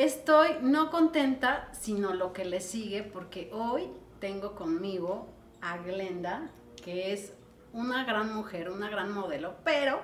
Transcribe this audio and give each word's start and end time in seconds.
Estoy 0.00 0.52
no 0.62 0.90
contenta, 0.90 1.68
sino 1.72 2.14
lo 2.14 2.32
que 2.32 2.46
le 2.46 2.62
sigue, 2.62 3.02
porque 3.02 3.50
hoy 3.52 3.90
tengo 4.18 4.54
conmigo 4.54 5.28
a 5.60 5.76
Glenda, 5.76 6.48
que 6.82 7.12
es 7.12 7.34
una 7.74 8.04
gran 8.04 8.34
mujer, 8.34 8.70
una 8.70 8.88
gran 8.88 9.12
modelo, 9.12 9.56
pero 9.62 10.00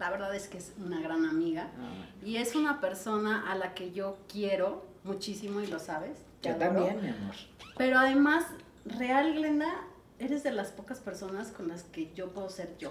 la 0.00 0.10
verdad 0.10 0.34
es 0.34 0.48
que 0.48 0.58
es 0.58 0.74
una 0.84 1.00
gran 1.00 1.26
amiga 1.26 1.70
Ah, 1.78 2.08
y 2.24 2.38
es 2.38 2.56
una 2.56 2.80
persona 2.80 3.48
a 3.48 3.54
la 3.54 3.72
que 3.72 3.92
yo 3.92 4.18
quiero 4.26 4.84
muchísimo 5.04 5.60
y 5.60 5.68
lo 5.68 5.78
sabes. 5.78 6.18
Yo 6.42 6.50
adoro. 6.50 6.72
también, 6.72 7.00
mi 7.00 7.10
amor. 7.10 7.36
Pero 7.78 8.00
además, 8.00 8.46
real, 8.84 9.34
Glenda, 9.34 9.70
eres 10.18 10.42
de 10.42 10.50
las 10.50 10.72
pocas 10.72 10.98
personas 10.98 11.52
con 11.52 11.68
las 11.68 11.84
que 11.84 12.12
yo 12.14 12.30
puedo 12.30 12.48
ser 12.48 12.76
yo. 12.78 12.90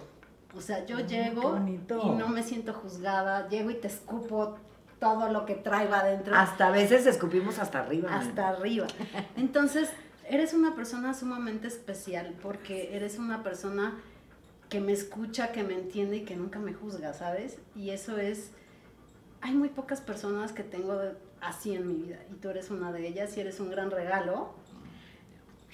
O 0.55 0.61
sea, 0.61 0.85
yo 0.85 0.95
qué 0.95 1.03
llego 1.03 1.59
y 1.67 2.09
no 2.11 2.29
me 2.29 2.43
siento 2.43 2.73
juzgada, 2.73 3.49
llego 3.49 3.71
y 3.71 3.75
te 3.75 3.87
escupo 3.87 4.55
todo 4.99 5.29
lo 5.31 5.45
que 5.45 5.55
traigo 5.55 5.93
adentro 5.93 6.35
Hasta 6.35 6.67
a 6.67 6.71
veces 6.71 7.05
escupimos 7.05 7.57
hasta 7.59 7.79
arriba. 7.79 8.13
hasta 8.13 8.49
arriba. 8.49 8.87
Entonces, 9.37 9.89
eres 10.29 10.53
una 10.53 10.75
persona 10.75 11.13
sumamente 11.13 11.67
especial 11.67 12.35
porque 12.41 12.95
eres 12.95 13.17
una 13.17 13.41
persona 13.43 13.97
que 14.69 14.79
me 14.81 14.91
escucha, 14.91 15.51
que 15.51 15.63
me 15.63 15.73
entiende 15.73 16.17
y 16.17 16.25
que 16.25 16.35
nunca 16.35 16.59
me 16.59 16.73
juzga, 16.73 17.13
¿sabes? 17.13 17.57
Y 17.75 17.89
eso 17.91 18.17
es, 18.17 18.51
hay 19.41 19.53
muy 19.55 19.69
pocas 19.69 20.01
personas 20.01 20.51
que 20.51 20.63
tengo 20.63 20.99
así 21.41 21.73
en 21.73 21.87
mi 21.87 21.93
vida 22.03 22.17
y 22.31 22.35
tú 22.35 22.49
eres 22.49 22.69
una 22.69 22.91
de 22.91 23.07
ellas 23.07 23.35
y 23.37 23.39
eres 23.39 23.59
un 23.59 23.71
gran 23.71 23.89
regalo 23.89 24.53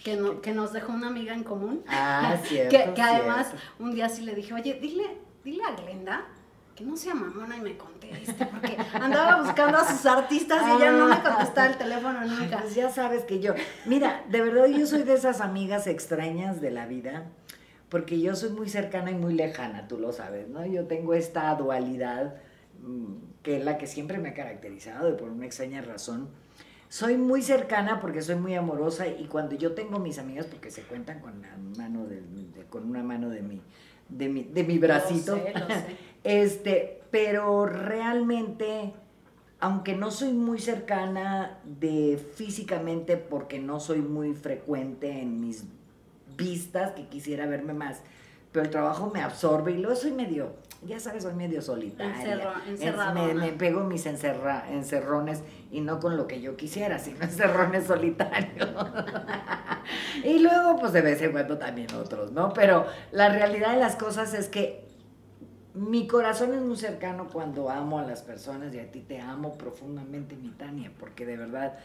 que, 0.03 0.15
no- 0.15 0.39
que 0.41 0.53
nos 0.53 0.71
dejó 0.71 0.93
una 0.93 1.07
amiga 1.07 1.33
en 1.33 1.43
común. 1.43 1.83
Ah, 1.87 2.37
cierto. 2.43 2.69
Que, 2.77 2.93
que 2.93 3.01
además 3.01 3.47
cierto. 3.47 3.67
un 3.79 3.95
día 3.95 4.07
sí 4.07 4.21
le 4.21 4.35
dije, 4.35 4.53
oye, 4.53 4.75
dile, 4.79 5.17
dile 5.43 5.63
a 5.63 5.71
Glenda 5.75 6.25
que 6.75 6.83
no 6.83 6.97
sea 6.97 7.15
mamona 7.15 7.55
y 7.57 7.61
me 7.61 7.77
conteste, 7.77 8.45
porque 8.47 8.75
andaba 8.93 9.41
buscando 9.41 9.77
a 9.77 9.89
sus 9.89 10.05
artistas 10.05 10.61
y 10.67 10.71
ella 10.75 10.91
no 10.91 11.07
me 11.07 11.21
contestaba 11.21 11.67
el 11.67 11.77
teléfono 11.77 12.21
nunca. 12.25 12.59
pues 12.61 12.75
ya 12.75 12.89
sabes 12.89 13.23
que 13.23 13.39
yo, 13.39 13.53
mira, 13.85 14.23
de 14.29 14.41
verdad 14.41 14.65
yo 14.67 14.85
soy 14.85 15.03
de 15.03 15.13
esas 15.13 15.39
amigas 15.39 15.87
extrañas 15.87 16.59
de 16.59 16.71
la 16.71 16.85
vida, 16.85 17.23
porque 17.89 18.19
yo 18.19 18.35
soy 18.35 18.49
muy 18.49 18.67
cercana 18.67 19.11
y 19.11 19.15
muy 19.15 19.33
lejana, 19.35 19.87
tú 19.87 19.97
lo 19.97 20.11
sabes, 20.11 20.49
¿no? 20.49 20.65
Yo 20.65 20.85
tengo 20.85 21.13
esta 21.13 21.53
dualidad 21.55 22.35
mm, 22.81 23.13
que 23.41 23.57
es 23.57 23.63
la 23.63 23.77
que 23.77 23.87
siempre 23.87 24.17
me 24.17 24.29
ha 24.29 24.33
caracterizado 24.33 25.09
y 25.09 25.13
por 25.13 25.29
una 25.29 25.45
extraña 25.45 25.81
razón. 25.81 26.27
Soy 26.89 27.15
muy 27.17 27.41
cercana 27.41 27.99
porque 28.01 28.21
soy 28.21 28.35
muy 28.35 28.53
amorosa 28.55 29.07
y 29.07 29.25
cuando 29.27 29.55
yo 29.55 29.71
tengo 29.73 29.99
mis 29.99 30.17
amigas, 30.19 30.45
porque 30.45 30.71
se 30.71 30.81
cuentan 30.83 31.19
con 31.21 31.41
la 31.41 31.55
mano 31.77 32.05
de, 32.05 32.21
de- 32.21 32.65
con 32.69 32.89
una 32.89 33.01
mano 33.03 33.29
de 33.29 33.41
mi, 33.41 33.61
de 34.09 34.27
mi, 34.29 34.43
de 34.43 34.63
mi 34.63 34.77
bracito. 34.77 35.35
Lo 35.37 35.43
sé, 35.43 35.53
lo 35.53 35.67
sé. 35.67 35.97
Este, 36.25 37.01
pero 37.11 37.67
realmente, 37.67 38.91
aunque 39.59 39.95
no 39.95 40.09
soy 40.09 40.33
muy 40.33 40.59
cercana 40.59 41.59
de 41.63 42.19
físicamente, 42.35 43.15
porque 43.15 43.59
no 43.59 43.79
soy 43.79 43.99
muy 43.99 44.33
frecuente 44.33 45.21
en 45.21 45.39
mis 45.39 45.65
vistas, 46.35 46.91
que 46.93 47.07
quisiera 47.07 47.45
verme 47.45 47.73
más, 47.73 48.01
pero 48.51 48.65
el 48.65 48.71
trabajo 48.71 49.11
me 49.13 49.21
absorbe 49.21 49.73
y 49.73 49.77
luego 49.77 49.95
soy 49.95 50.13
medio, 50.13 50.53
ya 50.85 50.99
sabes, 50.99 51.23
soy 51.23 51.35
medio 51.35 51.61
solitaria. 51.61 52.15
Encerro- 52.67 53.13
me, 53.13 53.33
me 53.35 53.51
pego 53.53 53.83
mis 53.83 54.05
encerra, 54.07 54.65
encerrones 54.71 55.43
y 55.71 55.81
no 55.81 55.99
con 55.99 56.17
lo 56.17 56.25
que 56.25 56.41
yo 56.41 56.55
quisiera, 56.57 56.97
sino 56.97 57.19
encerrones 57.21 57.85
solitarios. 57.85 58.67
y 60.23 60.39
luego, 60.39 60.77
pues 60.79 60.91
de 60.93 61.01
vez 61.01 61.21
en 61.21 61.33
cuando 61.33 61.57
también 61.59 61.93
otros, 61.93 62.31
¿no? 62.31 62.51
Pero 62.53 62.87
la 63.11 63.29
realidad 63.29 63.73
de 63.73 63.79
las 63.79 63.95
cosas 63.95 64.33
es 64.33 64.47
que 64.49 64.83
mi 65.75 66.07
corazón 66.07 66.53
es 66.53 66.61
muy 66.61 66.77
cercano 66.77 67.27
cuando 67.27 67.69
amo 67.69 67.99
a 67.99 68.03
las 68.03 68.21
personas 68.21 68.73
y 68.73 68.79
a 68.79 68.89
ti 68.91 69.01
te 69.01 69.19
amo 69.19 69.57
profundamente, 69.57 70.35
mi 70.37 70.49
Tania, 70.49 70.91
porque 70.97 71.25
de 71.25 71.35
verdad 71.35 71.77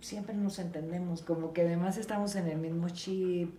siempre 0.00 0.34
nos 0.34 0.58
entendemos, 0.58 1.22
como 1.22 1.52
que 1.52 1.60
además 1.62 1.98
estamos 1.98 2.36
en 2.36 2.48
el 2.48 2.56
mismo 2.56 2.88
chip, 2.88 3.50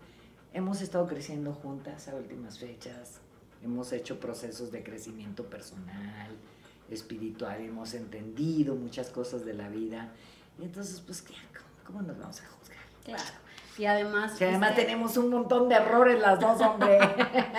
hemos 0.53 0.81
estado 0.81 1.06
creciendo 1.06 1.53
juntas 1.53 2.07
a 2.07 2.16
últimas 2.16 2.57
fechas, 2.57 3.19
hemos 3.63 3.94
hecho 3.94 4.19
procesos 4.19 4.72
de 4.72 4.84
crecimiento 4.84 5.46
personal, 5.51 6.31
espiritual, 6.90 7.62
hemos 7.62 7.94
entendido 7.94 8.75
muchas 8.75 9.09
cosas 9.12 9.46
de 9.46 9.53
la 9.53 9.69
vida, 9.69 10.12
y 10.59 10.63
entonces, 10.63 11.00
pues, 11.00 11.22
¿qué? 11.22 11.35
¿cómo, 11.53 12.00
cómo 12.00 12.02
nos 12.02 12.17
vamos 12.17 12.41
a 12.41 12.47
juzgar? 12.47 12.79
Claro. 13.03 13.23
Y 13.78 13.85
además, 13.85 14.34
Que 14.34 14.46
además 14.46 14.72
este, 14.72 14.84
tenemos 14.84 15.17
un 15.17 15.29
montón 15.29 15.69
de 15.69 15.75
errores 15.75 16.19
las 16.19 16.40
dos, 16.40 16.59
hombre. 16.62 16.97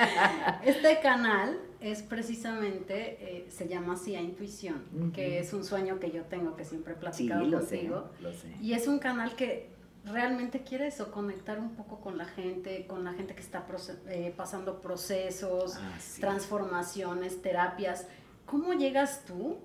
este 0.65 0.99
canal 1.01 1.59
es 1.81 2.03
precisamente, 2.03 3.19
eh, 3.21 3.47
se 3.51 3.69
llama 3.69 3.95
así 3.95 4.15
a 4.17 4.21
Intuición, 4.23 5.11
que 5.13 5.39
es 5.41 5.53
un 5.53 5.65
sueño 5.65 5.99
que 6.01 6.11
yo 6.11 6.23
tengo, 6.25 6.57
que 6.57 6.65
siempre 6.65 6.93
he 6.93 6.97
sí, 6.97 7.01
platicado 7.01 7.45
sé, 7.63 7.77
contigo. 7.79 8.11
lo 8.21 8.33
sé. 8.33 8.55
Y 8.63 8.73
es 8.73 8.87
un 8.89 8.99
canal 8.99 9.35
que 9.37 9.69
realmente 10.05 10.63
quiere 10.63 10.87
eso, 10.87 11.11
conectar 11.11 11.59
un 11.59 11.75
poco 11.75 12.01
con 12.01 12.17
la 12.17 12.25
gente, 12.25 12.87
con 12.87 13.05
la 13.05 13.13
gente 13.13 13.35
que 13.35 13.41
está 13.43 13.67
proce- 13.67 13.99
eh, 14.09 14.33
pasando 14.37 14.81
procesos, 14.81 15.77
Ah, 15.77 15.99
sí. 16.01 16.21
transformaciones, 16.21 17.43
terapias. 17.43 18.07
¿Cómo 18.47 18.73
llegas 18.75 19.25
tú 19.25 19.59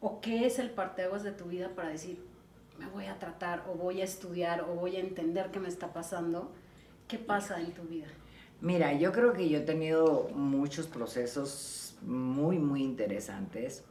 o 0.00 0.20
qué 0.20 0.46
es 0.46 0.58
el 0.58 0.70
parteaguas 0.70 1.22
de 1.22 1.32
tu 1.32 1.44
vida 1.46 1.70
para 1.74 1.90
decir, 1.90 2.18
me 2.78 2.86
voy 2.86 3.06
a 3.06 3.18
tratar 3.18 3.64
o 3.68 3.74
voy 3.74 4.00
a 4.00 4.04
estudiar 4.04 4.62
o 4.62 4.74
voy 4.74 4.96
a 4.96 5.00
entender 5.00 5.50
qué 5.50 5.60
me 5.60 5.68
está 5.68 5.92
pasando? 5.92 6.50
¿Qué 7.06 7.18
pasa 7.18 7.60
en 7.60 7.72
tu 7.72 7.82
vida? 7.82 8.06
Mira, 8.60 8.92
yo 8.92 9.12
creo 9.12 9.32
que 9.32 9.48
yo 9.48 9.58
he 9.58 9.62
tenido 9.62 10.28
muchos 10.34 10.88
procesos 10.88 11.96
muy, 12.02 12.58
muy 12.58 12.82
interesantes. 12.82 13.84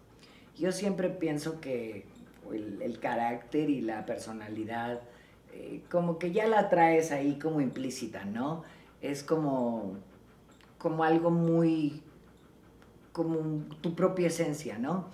Yo 0.58 0.74
siempre 0.74 1.10
pienso 1.10 1.62
que 1.62 2.06
el, 2.52 3.00
carácter 3.00 3.70
y 3.70 3.82
la 3.82 4.06
personalidad, 4.06 5.02
eh, 5.54 5.84
como 5.90 6.20
que 6.20 6.32
ya 6.32 6.48
la 6.48 6.68
traes 6.70 7.12
ahí 7.12 7.40
como 7.40 7.62
implícita, 7.62 8.26
¿no? 8.26 8.64
Es 9.02 9.24
como, 9.24 9.96
como 10.78 11.04
algo 11.04 11.30
muy, 11.30 12.02
como 13.14 13.64
tu 13.82 13.96
propia 13.96 14.28
esencia, 14.28 14.78
¿no? 14.78 15.08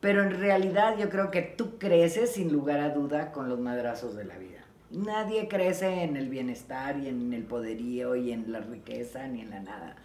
Pero 0.00 0.22
en 0.22 0.38
realidad 0.38 0.98
yo 0.98 1.10
creo 1.10 1.30
que 1.30 1.42
tú 1.42 1.78
creces 1.78 2.32
sin 2.32 2.52
lugar 2.52 2.78
a 2.80 2.90
duda 2.90 3.32
con 3.32 3.48
los 3.48 3.58
madrazos 3.58 4.14
de 4.14 4.24
la 4.24 4.38
vida. 4.38 4.53
Nadie 4.94 5.48
crece 5.48 6.04
en 6.04 6.16
el 6.16 6.28
bienestar 6.28 6.96
y 6.98 7.08
en 7.08 7.32
el 7.32 7.42
poderío 7.42 8.14
y 8.14 8.30
en 8.30 8.52
la 8.52 8.60
riqueza 8.60 9.26
ni 9.26 9.40
en 9.40 9.50
la 9.50 9.60
nada. 9.60 9.96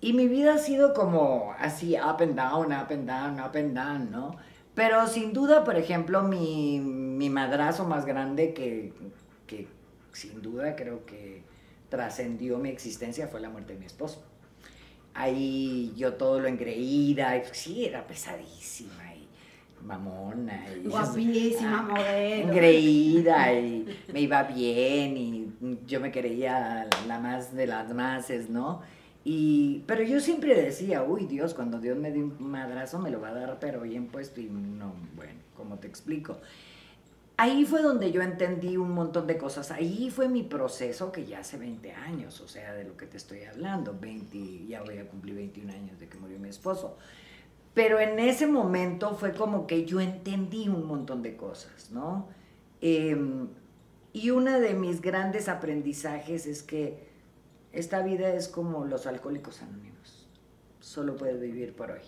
Y 0.00 0.12
mi 0.12 0.26
vida 0.26 0.54
ha 0.54 0.58
sido 0.58 0.94
como 0.94 1.54
así, 1.58 1.94
up 1.94 2.20
and 2.20 2.34
down, 2.34 2.72
up 2.72 2.90
and 2.90 3.08
down, 3.08 3.40
up 3.40 3.56
and 3.56 3.74
down, 3.74 4.10
¿no? 4.10 4.36
Pero 4.74 5.06
sin 5.06 5.32
duda, 5.32 5.64
por 5.64 5.76
ejemplo, 5.76 6.22
mi, 6.22 6.80
mi 6.80 7.30
madrazo 7.30 7.84
más 7.84 8.04
grande 8.04 8.52
que, 8.52 8.92
que 9.46 9.68
sin 10.12 10.42
duda 10.42 10.76
creo 10.76 11.06
que 11.06 11.42
trascendió 11.88 12.58
mi 12.58 12.68
existencia 12.68 13.28
fue 13.28 13.40
la 13.40 13.48
muerte 13.48 13.74
de 13.74 13.78
mi 13.78 13.86
esposo. 13.86 14.24
Ahí 15.14 15.94
yo 15.96 16.14
todo 16.14 16.40
lo 16.40 16.48
engreída, 16.48 17.42
sí, 17.52 17.86
era 17.86 18.06
pesadísima 18.06 19.05
mamona. 19.86 20.66
Y, 20.82 20.88
Guapísima, 20.88 21.82
modelo. 21.82 22.50
engreída 22.50 23.52
y 23.52 23.86
me 24.12 24.20
iba 24.20 24.42
bien 24.42 25.16
y 25.16 25.52
yo 25.86 26.00
me 26.00 26.10
creía 26.10 26.88
la 27.06 27.18
más 27.18 27.54
de 27.54 27.66
las 27.66 27.92
máses, 27.94 28.50
¿no? 28.50 28.82
Y, 29.24 29.82
pero 29.86 30.02
yo 30.02 30.20
siempre 30.20 30.54
decía, 30.54 31.02
uy 31.02 31.26
Dios, 31.26 31.54
cuando 31.54 31.80
Dios 31.80 31.98
me 31.98 32.12
dé 32.12 32.22
un 32.22 32.36
madrazo 32.38 32.98
me 33.00 33.10
lo 33.10 33.20
va 33.20 33.28
a 33.28 33.34
dar 33.34 33.58
pero 33.58 33.80
bien 33.80 34.06
puesto 34.06 34.40
y 34.40 34.44
no, 34.44 34.92
bueno, 35.16 35.40
como 35.56 35.78
te 35.78 35.88
explico. 35.88 36.38
Ahí 37.38 37.66
fue 37.66 37.82
donde 37.82 38.12
yo 38.12 38.22
entendí 38.22 38.78
un 38.78 38.92
montón 38.92 39.26
de 39.26 39.36
cosas. 39.36 39.70
Ahí 39.70 40.10
fue 40.10 40.28
mi 40.28 40.42
proceso 40.42 41.12
que 41.12 41.26
ya 41.26 41.40
hace 41.40 41.58
20 41.58 41.92
años, 41.92 42.40
o 42.40 42.48
sea, 42.48 42.72
de 42.72 42.84
lo 42.84 42.96
que 42.96 43.06
te 43.06 43.18
estoy 43.18 43.42
hablando. 43.42 43.94
20, 44.00 44.66
ya 44.68 44.82
voy 44.82 44.98
a 44.98 45.06
cumplir 45.06 45.34
21 45.34 45.70
años 45.70 46.00
de 46.00 46.08
que 46.08 46.16
murió 46.18 46.38
mi 46.38 46.48
esposo. 46.48 46.96
Pero 47.76 48.00
en 48.00 48.18
ese 48.18 48.46
momento 48.46 49.16
fue 49.16 49.34
como 49.34 49.66
que 49.66 49.84
yo 49.84 50.00
entendí 50.00 50.66
un 50.66 50.86
montón 50.86 51.22
de 51.22 51.36
cosas, 51.36 51.90
¿no? 51.90 52.26
Em, 52.80 53.48
y 54.14 54.30
uno 54.30 54.58
de 54.60 54.72
mis 54.72 55.02
grandes 55.02 55.46
aprendizajes 55.50 56.46
es 56.46 56.62
que 56.62 57.06
esta 57.72 58.00
vida 58.00 58.30
es 58.32 58.48
como 58.48 58.86
los 58.86 59.06
alcohólicos 59.06 59.60
anónimos. 59.60 60.26
Solo 60.80 61.16
puedes 61.16 61.38
vivir 61.38 61.76
por 61.76 61.90
hoy. 61.90 62.00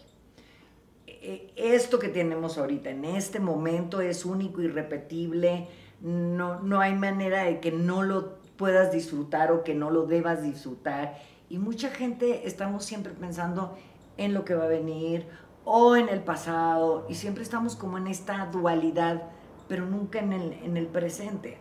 E- 1.07 1.53
Esto 1.55 1.99
que 1.99 2.09
tenemos 2.09 2.57
ahorita, 2.57 2.89
en 2.89 3.05
este 3.05 3.39
momento, 3.39 4.01
es 4.01 4.25
único, 4.25 4.63
irrepetible. 4.63 5.69
No, 6.01 6.61
no 6.61 6.81
hay 6.81 6.95
manera 6.95 7.43
de 7.43 7.61
que 7.61 7.73
no 7.73 8.03
lo 8.05 8.39
puedas 8.57 8.91
disfrutar 8.91 9.53
o 9.53 9.65
que 9.65 9.75
no 9.75 9.91
lo 9.91 10.07
debas 10.07 10.43
disfrutar. 10.43 11.19
Y 11.51 11.59
mucha 11.59 11.91
gente 11.91 12.47
estamos 12.49 12.87
siempre 12.87 13.13
pensando 13.13 13.77
en 14.17 14.33
lo 14.33 14.47
que 14.47 14.55
va 14.55 14.65
a 14.65 14.69
venir 14.69 15.27
o 15.71 15.97
en 15.97 16.09
el 16.09 16.21
pasado 16.21 17.05
y 17.11 17.15
siempre 17.15 17.43
estamos 17.43 17.77
como 17.77 17.99
en 17.99 18.07
esta 18.07 18.47
dualidad, 18.47 19.25
pero 19.69 19.85
nunca 19.85 20.19
en 20.19 20.33
el, 20.33 20.53
en 20.65 20.79
el 20.79 20.87
presente. 20.87 21.59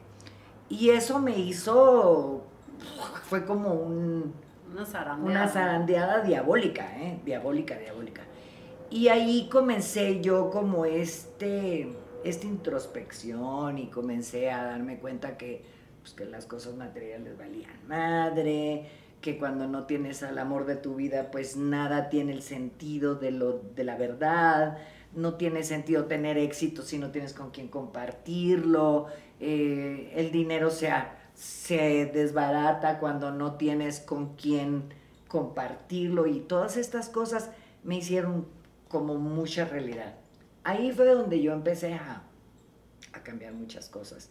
Y 0.69 0.91
eso 0.91 1.19
me 1.19 1.37
hizo, 1.37 2.41
fue 3.25 3.45
como 3.45 3.73
un, 3.73 4.33
Una 4.71 4.85
zarandeada. 4.85 5.29
una 5.29 5.47
zarandeada 5.49 6.21
diabólica, 6.21 6.85
¿eh? 7.01 7.19
Diabólica, 7.25 7.77
diabólica. 7.77 8.21
Y 8.89 9.09
ahí 9.09 9.49
comencé 9.51 10.21
yo 10.21 10.49
como 10.51 10.85
este, 10.85 11.91
esta 12.23 12.47
introspección 12.47 13.77
y 13.77 13.87
comencé 13.87 14.51
a 14.51 14.63
darme 14.63 14.99
cuenta 14.99 15.37
que, 15.37 15.65
pues, 16.01 16.13
que 16.13 16.23
las 16.23 16.45
cosas 16.45 16.75
materiales 16.75 17.37
valían 17.37 17.75
madre, 17.89 18.89
que 19.27 19.37
cuando 19.37 19.67
no 19.67 19.83
tienes 19.83 20.23
al 20.23 20.37
amor 20.37 20.65
de 20.65 20.77
tu 20.77 20.95
vida, 20.95 21.31
pues 21.31 21.57
nada 21.57 22.07
tiene 22.07 22.31
el 22.31 22.41
sentido 22.41 23.15
de, 23.15 23.31
lo, 23.31 23.59
de 23.75 23.83
la 23.83 23.97
verdad, 23.97 24.77
no 25.13 25.33
tiene 25.33 25.65
sentido 25.65 26.05
tener 26.05 26.37
éxito 26.37 26.81
si 26.81 26.97
no 26.97 27.11
tienes 27.11 27.33
con 27.33 27.51
quién 27.51 27.67
compartirlo, 27.67 29.07
eh, 29.41 30.13
el 30.15 30.31
dinero 30.31 30.69
se, 30.69 30.93
se 31.33 32.05
desbarata 32.05 32.99
cuando 32.99 33.33
no 33.33 33.55
tienes 33.55 33.99
con 33.99 34.37
quién 34.37 34.93
compartirlo 35.27 36.25
y 36.25 36.39
todas 36.39 36.77
estas 36.77 37.09
cosas 37.09 37.51
me 37.83 37.97
hicieron 37.97 38.47
como 38.87 39.15
mucha 39.15 39.65
realidad. 39.65 40.15
Ahí 40.63 40.93
fue 40.93 41.05
donde 41.05 41.41
yo 41.41 41.51
empecé 41.51 41.95
a, 41.95 42.23
a 43.11 43.23
cambiar 43.23 43.51
muchas 43.51 43.89
cosas 43.89 44.29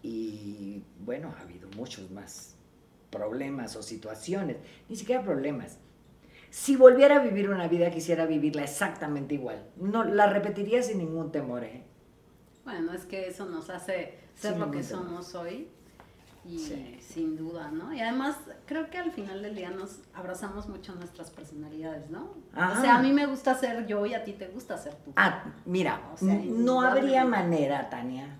y 0.00 0.84
bueno, 1.00 1.34
ha 1.36 1.40
habido 1.42 1.68
muchos 1.70 2.08
más 2.12 2.54
problemas 3.10 3.76
o 3.76 3.82
situaciones, 3.82 4.56
ni 4.88 4.96
siquiera 4.96 5.22
problemas. 5.22 5.78
Si 6.50 6.76
volviera 6.76 7.16
a 7.16 7.18
vivir 7.20 7.50
una 7.50 7.68
vida, 7.68 7.90
quisiera 7.90 8.26
vivirla 8.26 8.62
exactamente 8.64 9.34
igual. 9.34 9.66
No, 9.76 10.04
la 10.04 10.28
repetiría 10.28 10.82
sin 10.82 10.98
ningún 10.98 11.30
temor. 11.30 11.64
¿eh? 11.64 11.84
Bueno, 12.64 12.92
es 12.94 13.04
que 13.04 13.28
eso 13.28 13.46
nos 13.46 13.68
hace 13.70 14.18
ser 14.34 14.56
lo 14.56 14.70
que 14.70 14.82
somos 14.82 15.34
hoy. 15.34 15.68
Y 16.44 16.96
sin 17.00 17.36
duda, 17.36 17.70
¿no? 17.70 17.92
Y 17.92 18.00
además 18.00 18.36
creo 18.64 18.88
que 18.88 18.96
al 18.96 19.10
final 19.12 19.42
del 19.42 19.54
día 19.54 19.70
nos 19.70 20.00
abrazamos 20.14 20.66
mucho 20.66 20.94
nuestras 20.94 21.30
personalidades, 21.30 22.08
¿no? 22.08 22.30
O 22.52 22.80
sea, 22.80 22.96
a 22.96 23.02
mí 23.02 23.12
me 23.12 23.26
gusta 23.26 23.54
ser 23.54 23.86
yo 23.86 24.06
y 24.06 24.14
a 24.14 24.24
ti 24.24 24.32
te 24.32 24.46
gusta 24.46 24.78
ser 24.78 24.94
tú. 24.94 25.12
Ah, 25.16 25.44
mira, 25.66 26.00
no 26.22 26.80
habría 26.80 27.26
manera, 27.26 27.90
Tania, 27.90 28.38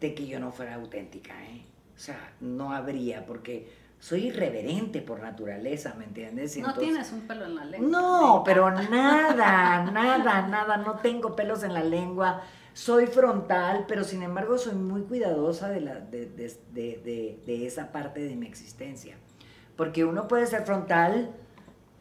de 0.00 0.12
que 0.12 0.26
yo 0.26 0.40
no 0.40 0.50
fuera 0.50 0.74
auténtica, 0.74 1.34
¿eh? 1.44 1.62
O 1.98 2.00
sea, 2.00 2.30
no 2.40 2.72
habría, 2.72 3.26
porque 3.26 3.68
soy 3.98 4.28
irreverente 4.28 5.02
por 5.02 5.20
naturaleza, 5.20 5.96
¿me 5.98 6.04
entiendes? 6.04 6.56
no 6.58 6.72
tienes 6.74 7.10
un 7.10 7.22
pelo 7.22 7.44
en 7.44 7.56
la 7.56 7.64
lengua. 7.64 7.88
No, 7.90 8.42
pero 8.44 8.70
nada, 8.70 9.82
nada, 9.82 10.46
nada, 10.46 10.76
no 10.76 11.00
tengo 11.00 11.34
pelos 11.34 11.64
en 11.64 11.74
la 11.74 11.82
lengua. 11.82 12.42
Soy 12.72 13.08
frontal, 13.08 13.86
pero 13.88 14.04
sin 14.04 14.22
embargo 14.22 14.58
soy 14.58 14.76
muy 14.76 15.02
cuidadosa 15.02 15.70
de, 15.70 15.80
la, 15.80 15.98
de, 15.98 16.26
de, 16.26 17.40
de 17.44 17.66
esa 17.66 17.90
parte 17.90 18.20
de 18.20 18.36
mi 18.36 18.46
existencia. 18.46 19.16
Porque 19.74 20.04
uno 20.04 20.28
puede 20.28 20.46
ser 20.46 20.64
frontal 20.64 21.34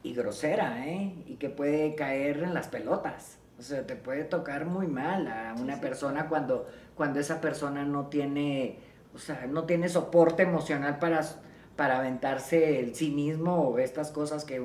y 0.03 0.13
grosera, 0.13 0.85
¿eh? 0.85 1.15
Y 1.25 1.38
que 1.38 1.49
puede 1.49 1.95
caer 1.95 2.44
en 2.44 2.53
las 2.53 2.67
pelotas. 2.67 3.39
O 3.57 3.63
sea, 3.63 3.88
te 3.88 3.95
puede 3.95 4.25
tocar 4.25 4.65
muy 4.65 4.85
mal 4.85 5.27
a 5.27 5.55
una 5.59 5.81
persona 5.81 6.27
cuando, 6.29 6.67
cuando 6.94 7.19
esa 7.19 7.41
persona 7.41 7.83
no 7.83 8.05
tiene 8.05 8.77
o 9.17 9.19
sea, 9.19 9.47
no 9.47 9.63
tiene 9.63 9.89
soporte 9.89 10.43
emocional 10.43 10.99
para, 10.99 11.27
para 11.75 11.97
aventarse 11.97 12.79
el 12.79 12.93
sí 12.93 13.09
mismo 13.09 13.69
o 13.69 13.79
estas 13.79 14.11
cosas 14.11 14.45
que, 14.45 14.61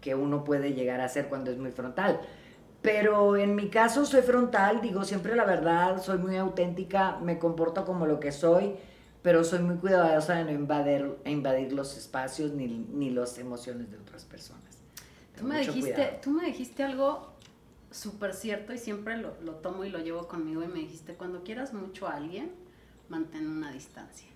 que 0.00 0.14
uno 0.14 0.44
puede 0.44 0.72
llegar 0.72 1.00
a 1.00 1.06
hacer 1.06 1.26
cuando 1.26 1.50
es 1.50 1.58
muy 1.58 1.72
frontal. 1.72 2.20
Pero 2.80 3.36
en 3.36 3.56
mi 3.56 3.70
caso 3.70 4.06
soy 4.06 4.22
frontal, 4.22 4.80
digo 4.80 5.02
siempre 5.04 5.34
la 5.34 5.44
verdad, 5.44 6.00
soy 6.00 6.18
muy 6.18 6.36
auténtica, 6.36 7.18
me 7.18 7.40
comporto 7.40 7.84
como 7.84 8.06
lo 8.06 8.20
que 8.20 8.30
soy, 8.30 8.76
pero 9.20 9.42
soy 9.42 9.58
muy 9.58 9.78
cuidadosa 9.78 10.36
de 10.36 10.44
no 10.44 10.52
invadir, 10.52 11.16
invadir 11.24 11.72
los 11.72 11.96
espacios 11.96 12.52
ni, 12.52 12.68
ni 12.68 13.10
las 13.10 13.36
emociones 13.38 13.90
de 13.90 13.96
otras 13.96 14.24
personas. 14.24 14.62
Tú 15.36 15.44
me, 15.44 15.58
dijiste, 15.58 16.20
tú 16.22 16.30
me 16.30 16.46
dijiste 16.46 16.84
algo 16.84 17.32
súper 17.90 18.32
cierto 18.32 18.72
y 18.72 18.78
siempre 18.78 19.16
lo, 19.16 19.34
lo, 19.42 19.56
tomo 19.56 19.84
y 19.84 19.90
lo 19.90 19.98
llevo 19.98 20.28
conmigo 20.28 20.62
y 20.62 20.68
me 20.68 20.78
dijiste, 20.78 21.14
cuando 21.14 21.42
quieras 21.42 21.74
mucho 21.74 22.06
a 22.06 22.14
alguien, 22.14 22.52
mantén 23.08 23.46
una 23.48 23.72
distancia. 23.72 24.28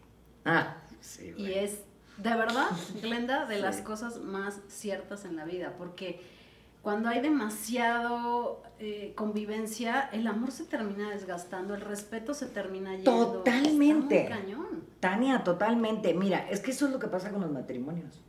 Ah, 0.44 0.76
sí. 1.00 1.34
Y 1.36 1.52
es, 1.52 1.80
de 2.16 2.30
verdad, 2.30 2.70
Glenda, 3.02 3.46
de 3.46 3.60
las 3.60 3.80
cosas 3.80 4.20
más 4.20 4.60
ciertas 4.68 5.24
en 5.24 5.36
la 5.36 5.44
vida, 5.44 5.74
porque 5.78 6.20
cuando 6.82 7.08
hay 7.08 7.20
demasiado 7.20 8.62
eh, 8.80 9.12
convivencia, 9.14 10.08
el 10.12 10.26
amor 10.26 10.50
se 10.50 10.64
termina 10.64 11.10
desgastando, 11.10 11.74
el 11.74 11.80
respeto 11.80 12.34
se 12.34 12.46
termina 12.46 12.96
yendo. 12.96 13.34
Totalmente. 13.34 14.26
cañón. 14.28 14.84
Tania, 14.98 15.44
totalmente. 15.44 16.12
Mira, 16.12 16.48
es 16.50 16.60
que 16.60 16.72
eso 16.72 16.86
es 16.86 16.92
lo 16.92 16.98
que 16.98 17.06
pasa 17.06 17.30
con 17.30 17.40
los 17.40 17.52
matrimonios. 17.52 18.20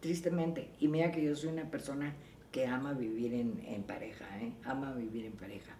Tristemente. 0.00 0.70
Y 0.78 0.88
mira 0.88 1.10
que 1.10 1.24
yo 1.24 1.34
soy 1.34 1.50
una 1.50 1.70
persona 1.70 2.14
que 2.52 2.66
ama 2.66 2.92
vivir 2.92 3.32
en, 3.32 3.62
en 3.66 3.82
pareja, 3.82 4.26
¿eh? 4.40 4.52
Ama 4.64 4.92
vivir 4.92 5.24
en 5.24 5.32
pareja. 5.32 5.72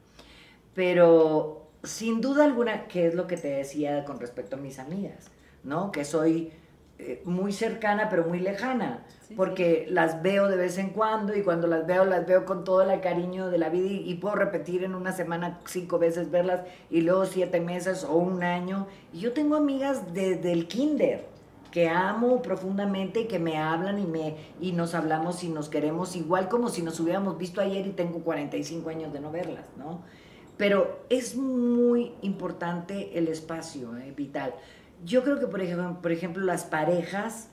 Pero 0.75 1.70
sin 1.83 2.21
duda 2.21 2.45
alguna, 2.45 2.87
que 2.87 3.07
es 3.07 3.15
lo 3.15 3.27
que 3.27 3.37
te 3.37 3.49
decía 3.49 4.05
con 4.05 4.21
respecto 4.21 4.57
a 4.57 4.59
mis 4.59 4.79
amigas, 4.79 5.31
¿no? 5.65 5.93
Que 5.93 6.05
soy 6.05 6.53
eh, 6.99 7.23
muy 7.25 7.53
cercana, 7.53 8.09
pero 8.11 8.25
muy 8.25 8.41
lejana, 8.41 9.07
porque 9.35 9.87
las 9.89 10.23
veo 10.23 10.49
de 10.49 10.57
vez 10.57 10.77
en 10.77 10.91
cuando 10.91 11.35
y 11.35 11.43
cuando 11.43 11.67
las 11.67 11.87
veo, 11.87 12.05
las 12.05 12.27
veo 12.27 12.45
con 12.45 12.63
todo 12.63 12.83
el 12.83 13.01
cariño 13.01 13.49
de 13.49 13.57
la 13.57 13.71
vida 13.71 13.89
y, 13.89 14.15
puedo 14.17 14.35
repetir 14.35 14.85
en 14.85 14.95
una 14.95 15.13
semana 15.13 15.61
cinco 15.65 15.99
veces 15.99 16.31
verlas 16.31 16.61
y 16.91 17.01
luego 17.01 17.25
siete 17.25 17.61
meses 17.61 18.05
o 18.05 18.17
un 18.17 18.43
año. 18.43 18.87
Y 19.15 19.21
yo 19.21 19.33
tengo 19.33 19.57
amigas 19.57 20.13
desde 20.13 20.53
el 20.53 20.69
kinder 20.69 21.25
que 21.71 21.89
amo 21.89 22.43
profundamente 22.43 23.21
y 23.21 23.25
que 23.27 23.39
me 23.39 23.57
hablan 23.57 23.99
y, 23.99 24.05
me, 24.05 24.37
y 24.61 24.73
nos 24.73 24.95
hablamos 24.95 25.43
y 25.43 25.49
nos 25.49 25.71
queremos 25.71 26.17
igual 26.17 26.49
como 26.49 26.69
si 26.69 26.83
nos 26.83 27.01
hubiéramos 27.01 27.39
visto 27.39 27.63
ayer 27.63 27.87
y 27.87 27.93
tengo 27.93 28.19
45 28.19 28.91
años 28.91 29.13
de 29.13 29.21
no 29.21 29.31
verlas, 29.31 29.65
¿no? 29.79 30.03
Pero 30.61 31.07
es 31.09 31.37
muy 31.37 32.13
importante 32.21 33.17
el 33.19 33.29
espacio 33.29 33.97
eh, 33.97 34.13
vital. 34.15 34.55
Yo 35.07 35.25
creo 35.25 35.41
que, 35.41 35.47
por 35.47 35.63
ejemplo, 35.63 36.03
por 36.03 36.13
ejemplo, 36.13 36.45
las 36.45 36.65
parejas, 36.65 37.49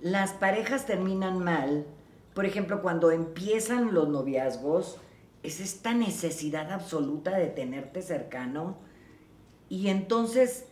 las 0.00 0.30
parejas 0.34 0.86
terminan 0.86 1.40
mal, 1.40 1.84
por 2.32 2.46
ejemplo, 2.46 2.80
cuando 2.80 3.10
empiezan 3.10 3.92
los 3.92 4.08
noviazgos, 4.08 4.98
es 5.42 5.58
esta 5.58 5.94
necesidad 5.94 6.70
absoluta 6.70 7.36
de 7.36 7.48
tenerte 7.48 8.02
cercano 8.02 8.76
y 9.68 9.88
entonces 9.88 10.66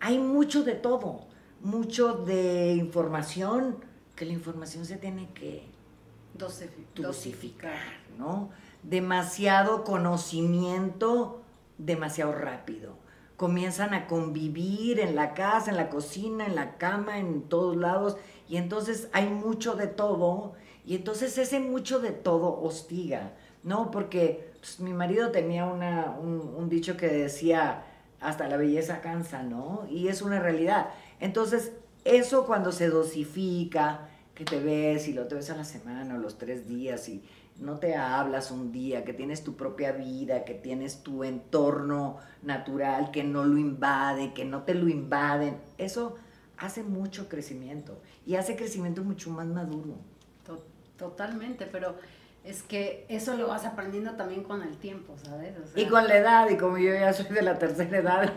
hay 0.00 0.16
mucho 0.16 0.62
de 0.62 0.72
todo, 0.72 1.26
mucho 1.60 2.14
de 2.14 2.72
información, 2.72 3.76
que 4.16 4.24
la 4.24 4.32
información 4.32 4.86
se 4.86 4.96
tiene 4.96 5.28
que 5.34 5.64
dosificar, 6.94 7.76
¿no? 8.16 8.48
Demasiado 8.88 9.84
conocimiento 9.84 11.42
demasiado 11.76 12.32
rápido. 12.32 12.96
Comienzan 13.36 13.94
a 13.94 14.06
convivir 14.06 14.98
en 14.98 15.14
la 15.14 15.34
casa, 15.34 15.70
en 15.70 15.76
la 15.76 15.90
cocina, 15.90 16.46
en 16.46 16.56
la 16.56 16.76
cama, 16.76 17.18
en 17.18 17.42
todos 17.42 17.76
lados, 17.76 18.16
y 18.48 18.56
entonces 18.56 19.08
hay 19.12 19.28
mucho 19.28 19.76
de 19.76 19.86
todo, 19.86 20.54
y 20.84 20.96
entonces 20.96 21.38
ese 21.38 21.60
mucho 21.60 22.00
de 22.00 22.10
todo 22.10 22.60
hostiga, 22.60 23.34
¿no? 23.62 23.90
Porque 23.90 24.50
pues, 24.58 24.80
mi 24.80 24.92
marido 24.92 25.30
tenía 25.30 25.66
una, 25.66 26.16
un, 26.18 26.68
dicho 26.68 26.96
que 26.96 27.06
decía, 27.06 27.84
hasta 28.20 28.48
la 28.48 28.56
belleza 28.56 29.00
cansa, 29.00 29.42
¿no? 29.42 29.86
Y 29.88 30.08
es 30.08 30.22
una 30.22 30.40
realidad. 30.40 30.88
Entonces, 31.20 31.72
eso 32.04 32.44
cuando 32.46 32.72
se 32.72 32.88
dosifica, 32.88 34.08
que 34.34 34.44
te 34.44 34.60
ves 34.60 35.08
y 35.08 35.12
lo 35.12 35.26
te 35.26 35.34
ves 35.34 35.50
a 35.50 35.56
la 35.56 35.64
semana 35.64 36.14
o 36.14 36.18
los 36.18 36.38
tres 36.38 36.68
días 36.68 37.08
y, 37.08 37.22
no 37.58 37.78
te 37.78 37.96
hablas 37.96 38.50
un 38.50 38.70
día, 38.72 39.04
que 39.04 39.12
tienes 39.12 39.42
tu 39.42 39.56
propia 39.56 39.92
vida, 39.92 40.44
que 40.44 40.54
tienes 40.54 41.02
tu 41.02 41.24
entorno 41.24 42.18
natural, 42.42 43.10
que 43.10 43.24
no 43.24 43.44
lo 43.44 43.58
invade, 43.58 44.32
que 44.32 44.44
no 44.44 44.62
te 44.62 44.74
lo 44.74 44.88
invaden, 44.88 45.58
eso 45.76 46.16
hace 46.56 46.82
mucho 46.82 47.28
crecimiento 47.28 48.00
y 48.26 48.36
hace 48.36 48.56
crecimiento 48.56 49.02
mucho 49.02 49.30
más 49.30 49.46
maduro. 49.46 49.96
Totalmente, 50.96 51.66
pero 51.66 51.94
es 52.42 52.64
que 52.64 53.06
eso 53.08 53.36
lo 53.36 53.46
vas 53.46 53.64
aprendiendo 53.64 54.12
también 54.14 54.42
con 54.42 54.62
el 54.62 54.76
tiempo, 54.78 55.14
¿sabes? 55.22 55.54
y 55.76 55.86
con 55.86 56.08
la 56.08 56.16
edad, 56.16 56.50
y 56.50 56.56
como 56.56 56.76
yo 56.76 56.92
ya 56.92 57.12
soy 57.12 57.26
de 57.26 57.42
la 57.42 57.56
tercera 57.56 57.98
edad, 57.98 58.32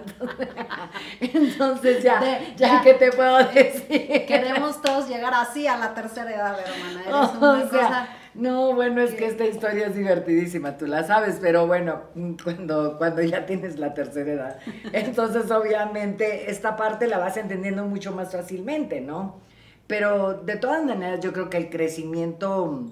entonces, 1.22 2.04
ya, 2.04 2.56
ya, 2.56 2.82
¿qué 2.84 2.94
te 2.94 3.12
puedo 3.12 3.38
decir? 3.38 4.26
Queremos 4.28 4.80
todos 4.82 5.10
llegar 5.10 5.34
así 5.34 5.66
a 5.66 5.76
la 5.78 5.96
tercera 5.96 6.32
edad, 6.32 6.60
hermana. 6.60 7.02
Eres 7.02 7.36
una 7.42 7.70
cosa 7.70 8.08
no, 8.34 8.74
bueno, 8.74 9.02
es 9.02 9.14
que 9.14 9.26
esta 9.26 9.46
historia 9.46 9.88
es 9.88 9.96
divertidísima, 9.96 10.78
tú 10.78 10.88
la 10.88 11.04
sabes, 11.04 11.38
pero 11.42 11.68
bueno, 11.68 12.02
cuando, 12.44 12.98
cuando 12.98 13.22
ya 13.22 13.46
tienes 13.46 13.78
la 13.78 13.94
tercera 13.94 14.32
edad, 14.32 14.60
entonces 14.94 15.52
obviamente 15.52 16.50
esta 16.50 16.78
parte 16.78 17.08
la 17.08 17.18
vas 17.18 17.36
entendiendo 17.38 17.86
mucho 17.86 18.14
más 18.14 18.32
fácilmente, 18.32 19.02
¿no? 19.02 19.40
Pero 19.88 20.34
de 20.34 20.56
todas 20.56 20.86
maneras 20.86 21.20
yo 21.20 21.34
creo 21.34 21.50
que 21.50 21.58
el 21.58 21.70
crecimiento 21.70 22.86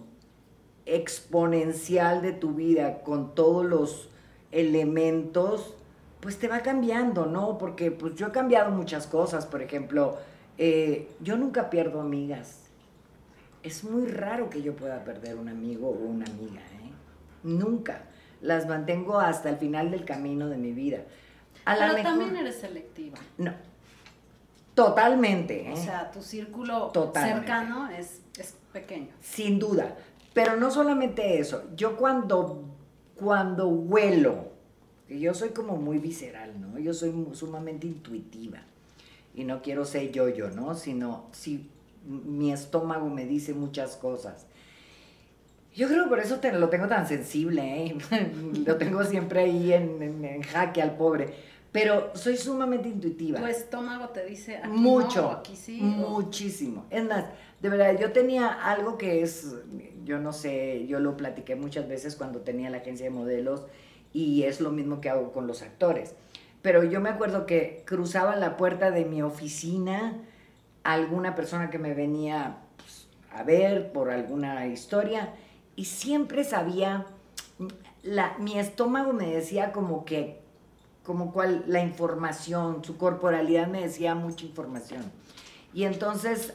exponencial 0.85 2.21
de 2.21 2.33
tu 2.33 2.55
vida 2.55 3.01
con 3.03 3.33
todos 3.33 3.65
los 3.65 4.09
elementos, 4.51 5.75
pues 6.19 6.37
te 6.37 6.49
va 6.49 6.59
cambiando, 6.59 7.25
¿no? 7.25 7.57
Porque 7.57 7.91
pues 7.91 8.15
yo 8.15 8.27
he 8.27 8.31
cambiado 8.31 8.71
muchas 8.71 9.07
cosas, 9.07 9.45
por 9.45 9.61
ejemplo, 9.61 10.17
eh, 10.57 11.07
yo 11.21 11.37
nunca 11.37 11.69
pierdo 11.69 12.01
amigas 12.01 12.68
es 13.63 13.83
muy 13.83 14.07
raro 14.07 14.49
que 14.49 14.61
yo 14.61 14.75
pueda 14.75 15.03
perder 15.03 15.35
un 15.35 15.49
amigo 15.49 15.89
o 15.89 15.93
una 15.93 16.25
amiga, 16.25 16.61
¿eh? 16.61 16.91
Nunca. 17.43 18.03
las 18.41 18.67
mantengo 18.67 19.19
hasta 19.19 19.49
el 19.49 19.57
final 19.57 19.91
del 19.91 20.05
camino 20.05 20.47
de 20.47 20.57
mi 20.57 20.71
vida. 20.71 20.99
A 21.65 21.75
Pero 21.75 22.01
también 22.01 22.37
eres 22.37 22.55
selectiva. 22.55 23.17
No. 23.37 23.53
Totalmente. 24.73 25.67
¿eh? 25.69 25.73
O 25.73 25.75
sea, 25.75 26.09
tu 26.09 26.21
círculo 26.21 26.89
cercano 27.13 27.89
es, 27.89 28.21
es 28.37 28.55
pequeño. 28.71 29.09
Sin 29.19 29.59
duda. 29.59 29.97
Pero 30.33 30.55
no 30.55 30.71
solamente 30.71 31.39
eso. 31.39 31.63
Yo 31.75 31.97
cuando, 31.97 32.63
cuando 33.15 33.67
huelo, 33.67 34.53
yo 35.09 35.33
soy 35.33 35.49
como 35.49 35.75
muy 35.75 35.97
visceral, 35.97 36.61
¿no? 36.61 36.79
Yo 36.79 36.93
soy 36.93 37.13
sumamente 37.33 37.87
intuitiva. 37.87 38.59
Y 39.33 39.43
no 39.43 39.61
quiero 39.61 39.83
ser 39.83 40.11
yo-yo, 40.11 40.49
¿no? 40.49 40.75
Sino 40.75 41.27
si 41.31 41.69
mi 42.05 42.51
estómago 42.51 43.09
me 43.09 43.25
dice 43.25 43.53
muchas 43.53 43.95
cosas. 43.95 44.45
Yo 45.75 45.87
creo 45.87 46.03
que 46.03 46.09
por 46.09 46.19
eso 46.19 46.39
te, 46.39 46.51
lo 46.51 46.69
tengo 46.69 46.87
tan 46.87 47.07
sensible, 47.07 47.85
¿eh? 47.85 47.97
lo 48.65 48.77
tengo 48.77 49.03
siempre 49.03 49.41
ahí 49.41 49.73
en, 49.73 50.41
jaque 50.41 50.81
al 50.81 50.97
pobre. 50.97 51.33
Pero 51.71 52.11
soy 52.15 52.35
sumamente 52.35 52.89
intuitiva. 52.89 53.39
Tu 53.39 53.45
estómago 53.45 54.09
te 54.09 54.25
dice 54.25 54.57
aquí 54.57 54.69
mucho, 54.69 55.29
aquí 55.29 55.55
sí. 55.55 55.79
Muchísimo. 55.79 56.85
Es 56.89 57.05
más, 57.05 57.25
de 57.61 57.69
verdad, 57.69 57.95
yo 57.99 58.11
tenía 58.11 58.47
algo 58.49 58.97
que 58.97 59.21
es, 59.21 59.55
yo 60.03 60.17
no 60.17 60.33
sé, 60.33 60.87
yo 60.87 60.99
lo 60.99 61.15
platiqué 61.15 61.55
muchas 61.55 61.87
veces 61.87 62.15
cuando 62.15 62.39
tenía 62.41 62.71
la 62.71 62.77
agencia 62.77 63.05
de 63.05 63.11
modelos 63.11 63.65
y 64.11 64.43
es 64.43 64.61
lo 64.61 64.71
mismo 64.71 64.99
que 64.99 65.09
hago 65.09 65.31
con 65.31 65.45
los 65.45 65.61
actores. 65.61 66.15
Pero 66.63 66.83
yo 66.83 67.01
me 67.01 67.09
acuerdo 67.09 67.45
que 67.45 67.83
cruzaba 67.85 68.35
la 68.35 68.57
puerta 68.57 68.89
de 68.89 69.05
mi 69.05 69.21
oficina 69.21 70.17
alguna 70.83 71.35
persona 71.35 71.69
que 71.69 71.79
me 71.79 71.93
venía 71.93 72.57
pues, 72.77 73.07
a 73.31 73.43
ver 73.43 73.91
por 73.91 74.09
alguna 74.09 74.67
historia 74.67 75.33
y 75.75 75.85
siempre 75.85 76.43
sabía, 76.43 77.05
la, 78.03 78.35
mi 78.39 78.59
estómago 78.59 79.13
me 79.13 79.33
decía 79.33 79.71
como 79.71 80.03
que, 80.03 80.41
como 81.03 81.31
cual 81.31 81.63
la 81.67 81.81
información, 81.81 82.83
su 82.83 82.97
corporalidad 82.97 83.67
me 83.67 83.81
decía 83.81 84.13
mucha 84.13 84.45
información. 84.45 85.03
Y 85.73 85.83
entonces 85.83 86.53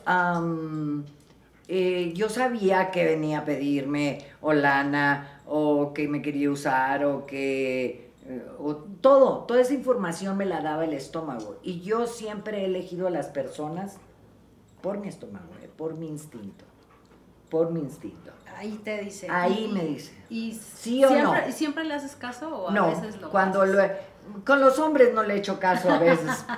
eh, 1.69 2.13
yo 2.15 2.29
sabía 2.29 2.91
que 2.91 3.05
venía 3.05 3.39
a 3.39 3.45
pedirme 3.45 4.27
o 4.43 4.53
lana 4.53 5.41
o 5.47 5.95
que 5.95 6.07
me 6.09 6.21
quería 6.21 6.51
usar 6.51 7.05
o 7.05 7.25
que... 7.25 8.11
Eh, 8.27 8.47
o 8.59 8.75
todo, 8.75 9.45
toda 9.45 9.61
esa 9.61 9.75
información 9.75 10.37
me 10.37 10.45
la 10.45 10.61
daba 10.61 10.85
el 10.85 10.93
estómago. 10.93 11.59
Y 11.63 11.81
yo 11.81 12.07
siempre 12.07 12.63
he 12.63 12.65
elegido 12.67 13.07
a 13.07 13.11
las 13.11 13.29
personas 13.29 13.99
por 14.85 14.99
mi 14.99 15.09
estómago, 15.09 15.49
eh, 15.63 15.71
por 15.75 15.95
mi 15.95 16.09
instinto. 16.09 16.67
Por 17.49 17.71
mi 17.71 17.81
instinto. 17.81 18.33
Ahí 18.55 18.79
te 18.85 18.99
dice. 18.99 19.27
Ahí 19.31 19.71
me 19.73 19.83
dice. 19.83 20.13
¿Y 20.29 20.53
sí 20.53 21.03
o 21.03 21.09
siempre, 21.09 21.41
no? 21.41 21.49
¿Y 21.49 21.53
siempre 21.53 21.85
le 21.85 21.95
haces 21.95 22.15
caso 22.17 22.55
o 22.55 22.69
a 22.69 22.73
no, 22.73 22.89
veces 22.89 23.19
lo 23.19 23.31
cuando 23.31 23.65
lo, 23.65 23.83
con 24.45 24.61
los 24.61 24.79
hombres 24.79 25.15
no 25.15 25.23
le 25.23 25.37
echo 25.37 25.59
caso 25.59 25.91
a 25.91 25.99
veces. 25.99 26.45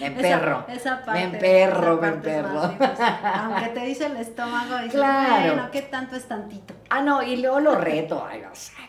Me 0.00 0.06
emperro. 0.06 0.64
Esa, 0.68 1.04
parte, 1.04 1.26
me 1.28 1.34
emperro, 1.34 2.00
me 2.00 2.08
emperro. 2.08 2.62
Aunque 2.62 3.68
te 3.74 3.80
dice 3.80 4.06
el 4.06 4.16
estómago, 4.16 4.76
dices, 4.76 4.94
claro. 4.94 5.54
bueno, 5.54 5.70
¿qué 5.70 5.82
tanto 5.82 6.16
es 6.16 6.26
tantito? 6.26 6.72
Ah, 6.88 7.02
no, 7.02 7.22
y 7.22 7.36
luego 7.36 7.60
lo 7.60 7.74
reto. 7.74 8.24
Ay, 8.26 8.42
o 8.50 8.54
sea, 8.54 8.88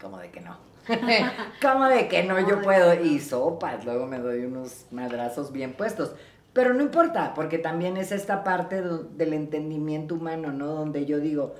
como 0.00 0.18
de 0.18 0.32
que 0.32 0.40
no. 0.40 0.58
como 1.62 1.84
de 1.84 2.08
que 2.08 2.24
no, 2.24 2.40
yo 2.40 2.60
puedo. 2.60 2.92
Y 2.92 3.20
sopas, 3.20 3.84
luego 3.84 4.06
me 4.06 4.18
doy 4.18 4.44
unos 4.44 4.86
madrazos 4.90 5.52
bien 5.52 5.74
puestos. 5.74 6.16
Pero 6.54 6.72
no 6.72 6.82
importa, 6.82 7.34
porque 7.34 7.58
también 7.58 7.96
es 7.96 8.12
esta 8.12 8.44
parte 8.44 8.80
del 8.80 9.32
entendimiento 9.32 10.14
humano, 10.14 10.52
¿no? 10.52 10.66
Donde 10.68 11.04
yo 11.04 11.18
digo, 11.18 11.54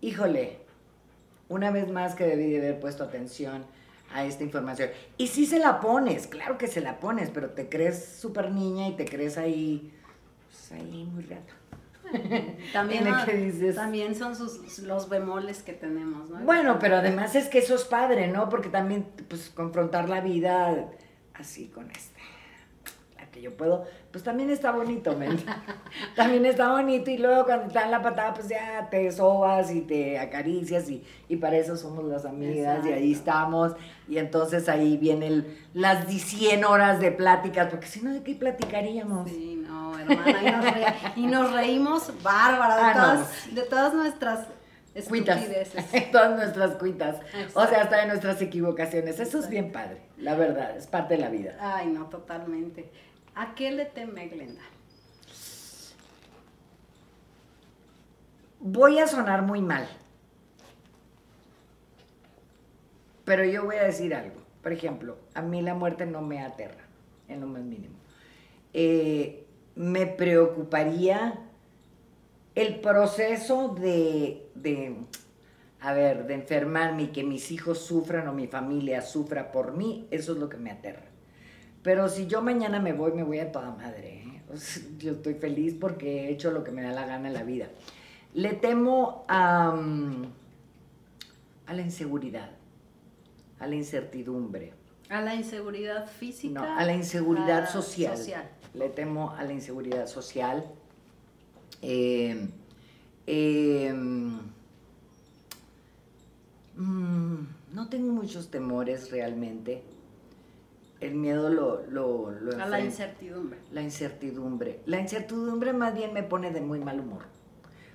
híjole, 0.00 0.58
una 1.50 1.70
vez 1.70 1.90
más 1.90 2.14
que 2.14 2.24
debí 2.24 2.50
de 2.50 2.58
haber 2.58 2.80
puesto 2.80 3.04
atención 3.04 3.64
a 4.14 4.24
esta 4.24 4.42
información. 4.42 4.88
Y 5.18 5.28
sí 5.28 5.44
se 5.44 5.58
la 5.58 5.80
pones, 5.80 6.26
claro 6.26 6.56
que 6.56 6.66
se 6.66 6.80
la 6.80 6.98
pones, 6.98 7.28
pero 7.28 7.50
te 7.50 7.68
crees 7.68 8.04
súper 8.20 8.50
niña 8.50 8.88
y 8.88 8.96
te 8.96 9.04
crees 9.04 9.36
ahí, 9.36 9.92
pues 10.48 10.72
ahí 10.72 11.08
muy 11.12 11.24
rato. 11.24 11.52
También, 12.72 13.04
también 13.74 14.14
son 14.14 14.36
sus, 14.36 14.80
los 14.80 15.08
bemoles 15.08 15.62
que 15.62 15.72
tenemos, 15.72 16.28
¿no? 16.28 16.40
Bueno, 16.40 16.78
pero 16.78 16.96
además 16.96 17.34
es 17.34 17.48
que 17.48 17.60
eso 17.60 17.74
es 17.74 17.84
padre, 17.84 18.28
¿no? 18.28 18.50
Porque 18.50 18.68
también, 18.68 19.06
pues, 19.28 19.48
confrontar 19.48 20.10
la 20.10 20.20
vida 20.20 20.90
así 21.32 21.68
con 21.68 21.88
que 21.88 21.98
yo 23.42 23.56
puedo, 23.56 23.84
pues 24.10 24.22
también 24.22 24.50
está 24.50 24.70
bonito, 24.70 25.16
¿me 25.16 25.28
También 26.16 26.46
está 26.46 26.70
bonito 26.70 27.10
y 27.10 27.18
luego 27.18 27.44
cuando 27.44 27.68
te 27.68 27.74
dan 27.74 27.90
la 27.90 28.00
patada, 28.00 28.32
pues 28.34 28.48
ya 28.48 28.88
te 28.90 29.10
sobas 29.10 29.70
y 29.72 29.82
te 29.82 30.18
acaricias 30.18 30.88
y, 30.88 31.02
y 31.28 31.36
para 31.36 31.56
eso 31.56 31.76
somos 31.76 32.04
las 32.04 32.24
amigas 32.24 32.86
y 32.86 32.92
ahí 32.92 33.12
estamos. 33.12 33.72
Y 34.08 34.18
entonces 34.18 34.68
ahí 34.68 34.96
vienen 34.96 35.58
las 35.74 36.06
100 36.06 36.64
horas 36.64 37.00
de 37.00 37.12
pláticas, 37.12 37.68
porque 37.68 37.86
si 37.86 38.00
no, 38.00 38.12
¿de 38.12 38.22
qué 38.22 38.34
platicaríamos? 38.34 39.28
Sí, 39.28 39.62
no, 39.66 39.98
hermana, 39.98 40.94
y 41.16 41.26
nos, 41.26 41.52
reímos 41.52 42.12
bárbara 42.22 42.76
de, 42.76 42.82
ah, 42.82 42.92
todas, 42.94 43.54
de 43.54 43.62
todas 43.62 43.94
nuestras 43.94 44.46
cuitas. 45.08 45.42
todas 46.12 46.36
nuestras 46.36 46.76
cuitas. 46.76 47.16
O 47.54 47.66
sea, 47.66 47.82
hasta 47.82 47.98
de 47.98 48.06
nuestras 48.06 48.40
equivocaciones. 48.42 49.18
Eso 49.20 49.38
es 49.38 49.48
bien 49.48 49.72
padre, 49.72 50.02
la 50.18 50.34
verdad, 50.34 50.76
es 50.76 50.86
parte 50.86 51.14
de 51.14 51.20
la 51.20 51.28
vida. 51.28 51.56
Ay, 51.60 51.88
no, 51.88 52.06
totalmente. 52.06 52.90
¿A 53.34 53.54
qué 53.54 53.70
le 53.70 53.86
teme 53.86 54.28
Glenda? 54.28 54.62
Voy 58.60 58.98
a 58.98 59.06
sonar 59.06 59.42
muy 59.42 59.60
mal. 59.60 59.88
Pero 63.24 63.44
yo 63.44 63.64
voy 63.64 63.76
a 63.76 63.84
decir 63.84 64.14
algo. 64.14 64.42
Por 64.62 64.72
ejemplo, 64.72 65.18
a 65.34 65.42
mí 65.42 65.62
la 65.62 65.74
muerte 65.74 66.06
no 66.06 66.22
me 66.22 66.40
aterra, 66.40 66.84
en 67.28 67.40
lo 67.40 67.46
más 67.46 67.62
mínimo. 67.62 67.94
Eh, 68.72 69.44
me 69.74 70.06
preocuparía 70.06 71.40
el 72.54 72.80
proceso 72.80 73.68
de, 73.68 74.46
de, 74.54 74.96
a 75.80 75.92
ver, 75.92 76.26
de 76.26 76.34
enfermarme 76.34 77.04
y 77.04 77.06
que 77.08 77.24
mis 77.24 77.50
hijos 77.50 77.78
sufran 77.78 78.28
o 78.28 78.32
mi 78.32 78.46
familia 78.46 79.02
sufra 79.02 79.50
por 79.50 79.72
mí, 79.72 80.06
eso 80.10 80.32
es 80.32 80.38
lo 80.38 80.48
que 80.48 80.58
me 80.58 80.70
aterra. 80.70 81.11
Pero 81.82 82.08
si 82.08 82.26
yo 82.26 82.42
mañana 82.42 82.80
me 82.80 82.92
voy, 82.92 83.12
me 83.12 83.22
voy 83.22 83.40
a 83.40 83.50
toda 83.50 83.70
madre. 83.70 84.22
¿eh? 84.22 84.42
yo 84.98 85.12
estoy 85.12 85.34
feliz 85.34 85.74
porque 85.78 86.24
he 86.24 86.30
hecho 86.30 86.50
lo 86.50 86.64
que 86.64 86.70
me 86.70 86.82
da 86.82 86.92
la 86.92 87.06
gana 87.06 87.28
en 87.28 87.34
la 87.34 87.42
vida. 87.42 87.68
Le 88.34 88.54
temo 88.54 89.24
a, 89.28 89.74
a 91.66 91.74
la 91.74 91.82
inseguridad, 91.82 92.50
a 93.58 93.66
la 93.66 93.74
incertidumbre. 93.74 94.72
¿A 95.08 95.20
la 95.20 95.34
inseguridad 95.34 96.06
física? 96.06 96.60
No, 96.60 96.78
a 96.78 96.84
la 96.86 96.94
inseguridad 96.94 97.68
social. 97.68 98.16
Le 98.72 98.88
temo 98.88 99.32
a 99.32 99.44
la 99.44 99.52
inseguridad 99.52 100.06
social. 100.06 100.64
Eh, 101.82 102.48
eh, 103.26 103.92
mm, 106.76 107.38
no 107.74 107.88
tengo 107.90 108.12
muchos 108.12 108.50
temores 108.50 109.10
realmente 109.10 109.82
el 111.02 111.14
miedo 111.14 111.48
lo... 111.48 111.82
lo, 111.88 112.30
a 112.60 112.66
la 112.66 112.80
incertidumbre. 112.80 113.58
La 113.72 113.82
incertidumbre. 113.82 114.80
La 114.86 115.00
incertidumbre 115.00 115.72
más 115.72 115.94
bien 115.94 116.12
me 116.12 116.22
pone 116.22 116.50
de 116.50 116.60
muy 116.60 116.78
mal 116.78 117.00
humor. 117.00 117.22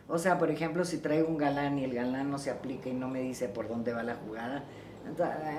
O 0.10 0.18
sea, 0.18 0.38
por 0.38 0.52
ejemplo, 0.52 0.86
si 0.86 0.98
traigo 0.98 1.28
un 1.28 1.38
galán 1.38 1.80
y 1.80 1.84
el 1.84 1.94
galán 1.94 2.30
no 2.30 2.38
se 2.38 2.50
aplica 2.50 2.90
y 2.90 2.94
no 2.94 3.08
me 3.08 3.22
dice 3.22 3.48
por 3.50 3.68
dónde 3.68 3.94
va 3.94 4.04
la 4.04 4.16
jugada, 4.16 4.64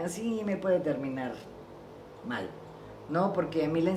así 0.04 0.42
me 0.44 0.56
puede 0.56 0.80
terminar 0.80 1.32
mal. 2.26 2.48
¿no? 3.08 3.32
Porque 3.32 3.64
a 3.64 3.68
mí 3.68 3.80
la 3.80 3.94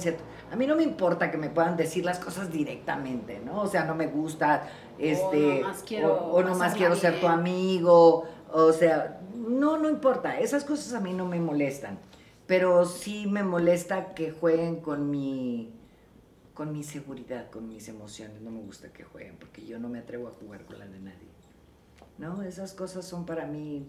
a 0.52 0.56
mí 0.56 0.68
no 0.68 0.78
me 0.78 0.84
importa 0.84 1.30
que 1.32 1.38
me 1.38 1.50
puedan 1.50 1.76
decir 1.76 2.06
las 2.06 2.20
cosas 2.20 2.50
directamente, 2.50 3.42
¿no? 3.44 3.62
O 3.62 3.68
sea, 3.68 3.84
no 3.84 3.94
me 3.94 4.08
gusta, 4.08 4.70
este, 4.98 5.64
o 6.06 6.42
no 6.42 6.56
más 6.56 6.74
quiero 6.76 6.96
ser 6.96 7.20
tu 7.20 7.28
amigo, 7.28 8.24
o 8.54 8.72
sea, 8.72 9.20
no, 9.36 9.78
no 9.78 9.90
importa, 9.90 10.40
esas 10.40 10.64
cosas 10.64 10.94
a 10.94 11.02
mí 11.02 11.12
no 11.12 11.26
me 11.26 11.42
molestan 11.42 12.00
pero 12.52 12.86
sí 12.86 13.28
me 13.28 13.44
molesta 13.44 14.14
que 14.14 14.30
jueguen 14.30 14.82
con 14.82 15.10
mi 15.10 15.74
con 16.54 16.74
mi 16.74 16.84
seguridad, 16.84 17.50
con 17.50 17.70
mis 17.70 17.88
emociones. 17.88 18.42
No 18.42 18.52
me 18.52 18.60
gusta 18.60 18.92
que 18.92 19.06
jueguen 19.06 19.38
porque 19.38 19.66
yo 19.66 19.80
no 19.80 19.88
me 19.88 20.00
atrevo 20.00 20.28
a 20.28 20.32
jugar 20.32 20.66
con 20.66 20.78
la 20.78 20.86
de 20.86 21.00
nadie. 21.00 21.30
¿No? 22.18 22.44
Esas 22.44 22.74
cosas 22.74 23.08
son 23.08 23.26
para 23.26 23.46
mí 23.46 23.88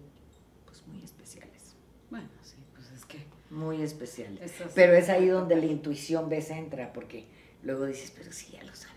pues 0.65 0.87
muy 0.87 1.03
especiales. 1.03 1.75
Bueno, 2.09 2.29
sí, 2.45 2.55
pues 2.73 2.93
es 2.93 3.05
que 3.05 3.27
muy 3.51 3.83
especiales. 3.83 4.53
pero 4.77 4.95
es 4.95 5.09
ahí 5.09 5.27
donde 5.27 5.57
la 5.57 5.67
intuición 5.67 6.29
ves 6.29 6.51
entra 6.51 6.93
porque 6.93 7.27
luego 7.65 7.87
dices, 7.87 8.13
pero 8.17 8.31
sí 8.31 8.53
ya 8.53 8.63
lo 8.63 8.77
sabes 8.77 8.92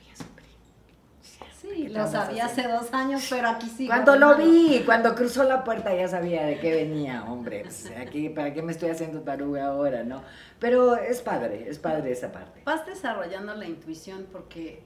Sí, 1.73 1.89
lo 1.89 2.07
sabía 2.07 2.45
hace 2.45 2.67
dos 2.67 2.93
años, 2.93 3.25
pero 3.29 3.49
aquí 3.49 3.67
sí. 3.69 3.87
Cuando 3.87 4.15
lo 4.15 4.37
vi, 4.37 4.83
cuando 4.85 5.15
cruzó 5.15 5.43
la 5.43 5.63
puerta 5.63 5.95
ya 5.95 6.07
sabía 6.07 6.45
de 6.45 6.59
qué 6.59 6.73
venía, 6.73 7.23
hombre. 7.25 7.61
Pues, 7.63 7.91
aquí, 7.97 8.29
¿Para 8.29 8.53
qué 8.53 8.61
me 8.61 8.71
estoy 8.71 8.89
haciendo 8.89 9.21
taruga 9.21 9.67
ahora, 9.67 10.03
no? 10.03 10.21
Pero 10.59 10.95
es 10.95 11.21
padre, 11.21 11.67
es 11.69 11.79
padre 11.79 12.11
esa 12.11 12.31
parte. 12.31 12.61
Vas 12.65 12.85
desarrollando 12.85 13.55
la 13.55 13.65
intuición 13.65 14.27
porque, 14.31 14.83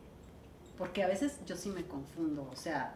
porque 0.77 1.03
a 1.03 1.07
veces 1.07 1.39
yo 1.45 1.55
sí 1.55 1.69
me 1.69 1.85
confundo, 1.85 2.47
o 2.51 2.55
sea, 2.55 2.95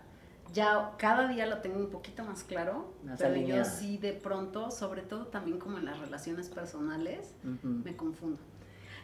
ya 0.54 0.92
cada 0.98 1.28
día 1.28 1.46
lo 1.48 1.60
tengo 1.60 1.80
un 1.80 1.90
poquito 1.90 2.24
más 2.24 2.44
claro, 2.44 2.94
Más 3.04 3.18
pero 3.20 3.32
alineada. 3.34 3.64
yo 3.64 3.70
sí 3.70 3.98
de 3.98 4.14
pronto, 4.14 4.72
sobre 4.72 5.02
todo 5.02 5.28
también 5.28 5.58
como 5.58 5.78
en 5.78 5.86
las 5.86 6.00
relaciones 6.00 6.50
personales, 6.50 7.34
Ujú. 7.44 7.68
me 7.84 7.96
confundo. 7.96 8.40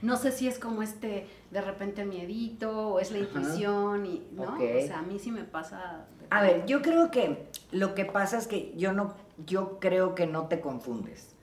No 0.02 0.16
sé 0.18 0.32
si 0.32 0.48
es 0.48 0.60
como 0.60 0.82
este 0.82 1.28
de 1.52 1.62
repente 1.62 2.06
miedito 2.06 2.90
o 2.90 3.00
es 3.00 3.12
la 3.12 3.20
intuición 3.20 4.06
y 4.06 4.28
no, 4.32 4.56
o 4.56 4.58
sea, 4.58 5.00
a 5.00 5.02
mí 5.02 5.20
sí 5.20 5.32
me 5.32 5.44
pasa. 5.44 6.06
A 6.30 6.42
ver, 6.42 6.66
yo 6.66 6.82
creo 6.82 7.12
que 7.12 7.48
lo 7.72 7.96
que 7.96 8.06
pasa 8.06 8.38
es 8.38 8.48
que 8.48 8.74
yo 8.78 8.94
no, 8.94 9.16
yo 9.46 9.80
creo 9.80 10.16
que 10.16 10.28
no 10.28 10.48
te 10.48 10.62
confundes. 10.62 11.36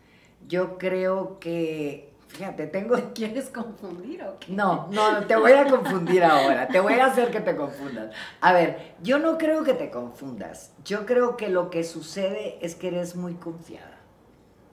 Yo 0.49 0.79
creo 0.79 1.39
que, 1.41 2.13
fíjate, 2.29 2.67
tengo, 2.69 2.97
¿Quieres 3.15 3.51
confundir 3.51 4.23
o 4.23 4.39
qué? 4.39 4.53
no, 4.53 4.89
no, 4.93 5.27
te 5.27 5.37
voy 5.37 5.53
a 5.53 5.67
confundir 5.67 6.23
ahora, 6.23 6.69
te 6.69 6.81
voy 6.81 6.95
a 6.95 7.07
hacer 7.07 7.31
que 7.31 7.41
te 7.41 7.57
confundas. 7.57 8.15
A 8.41 8.53
ver, 8.53 8.95
yo 9.03 9.19
no 9.19 9.39
creo 9.39 9.65
que 9.65 9.75
te 9.75 9.91
confundas. 9.91 10.73
Yo 10.85 11.05
creo 11.05 11.37
que 11.37 11.49
lo 11.49 11.69
que 11.69 11.85
sucede 11.85 12.59
es 12.65 12.75
que 12.75 12.89
eres 12.89 13.17
muy 13.17 13.35
confiada. 13.35 13.99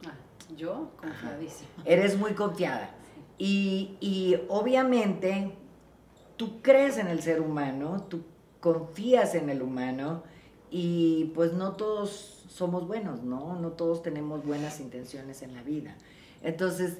Ah, 0.05 0.13
yo 0.55 0.91
confiadísima. 0.97 1.69
Eres 1.85 2.17
muy 2.17 2.33
confiada. 2.33 2.91
Y, 3.45 4.39
obviamente 4.47 5.51
tú 6.37 6.61
crees 6.61 6.97
en 6.97 7.07
el 7.07 7.21
ser 7.21 7.41
humano, 7.41 8.05
tú 8.07 8.23
confías 8.61 9.35
en 9.35 9.49
el 9.49 9.61
humano 9.61 10.23
y 10.71 11.25
pues 11.35 11.51
no 11.51 11.73
todos 11.73 12.45
somos 12.47 12.87
buenos, 12.87 13.21
¿no? 13.23 13.59
No 13.59 13.71
todos 13.73 14.01
tenemos 14.01 14.45
buenas 14.45 14.79
intenciones 14.79 15.41
en 15.41 15.53
la 15.53 15.61
vida. 15.61 15.97
Entonces, 16.41 16.99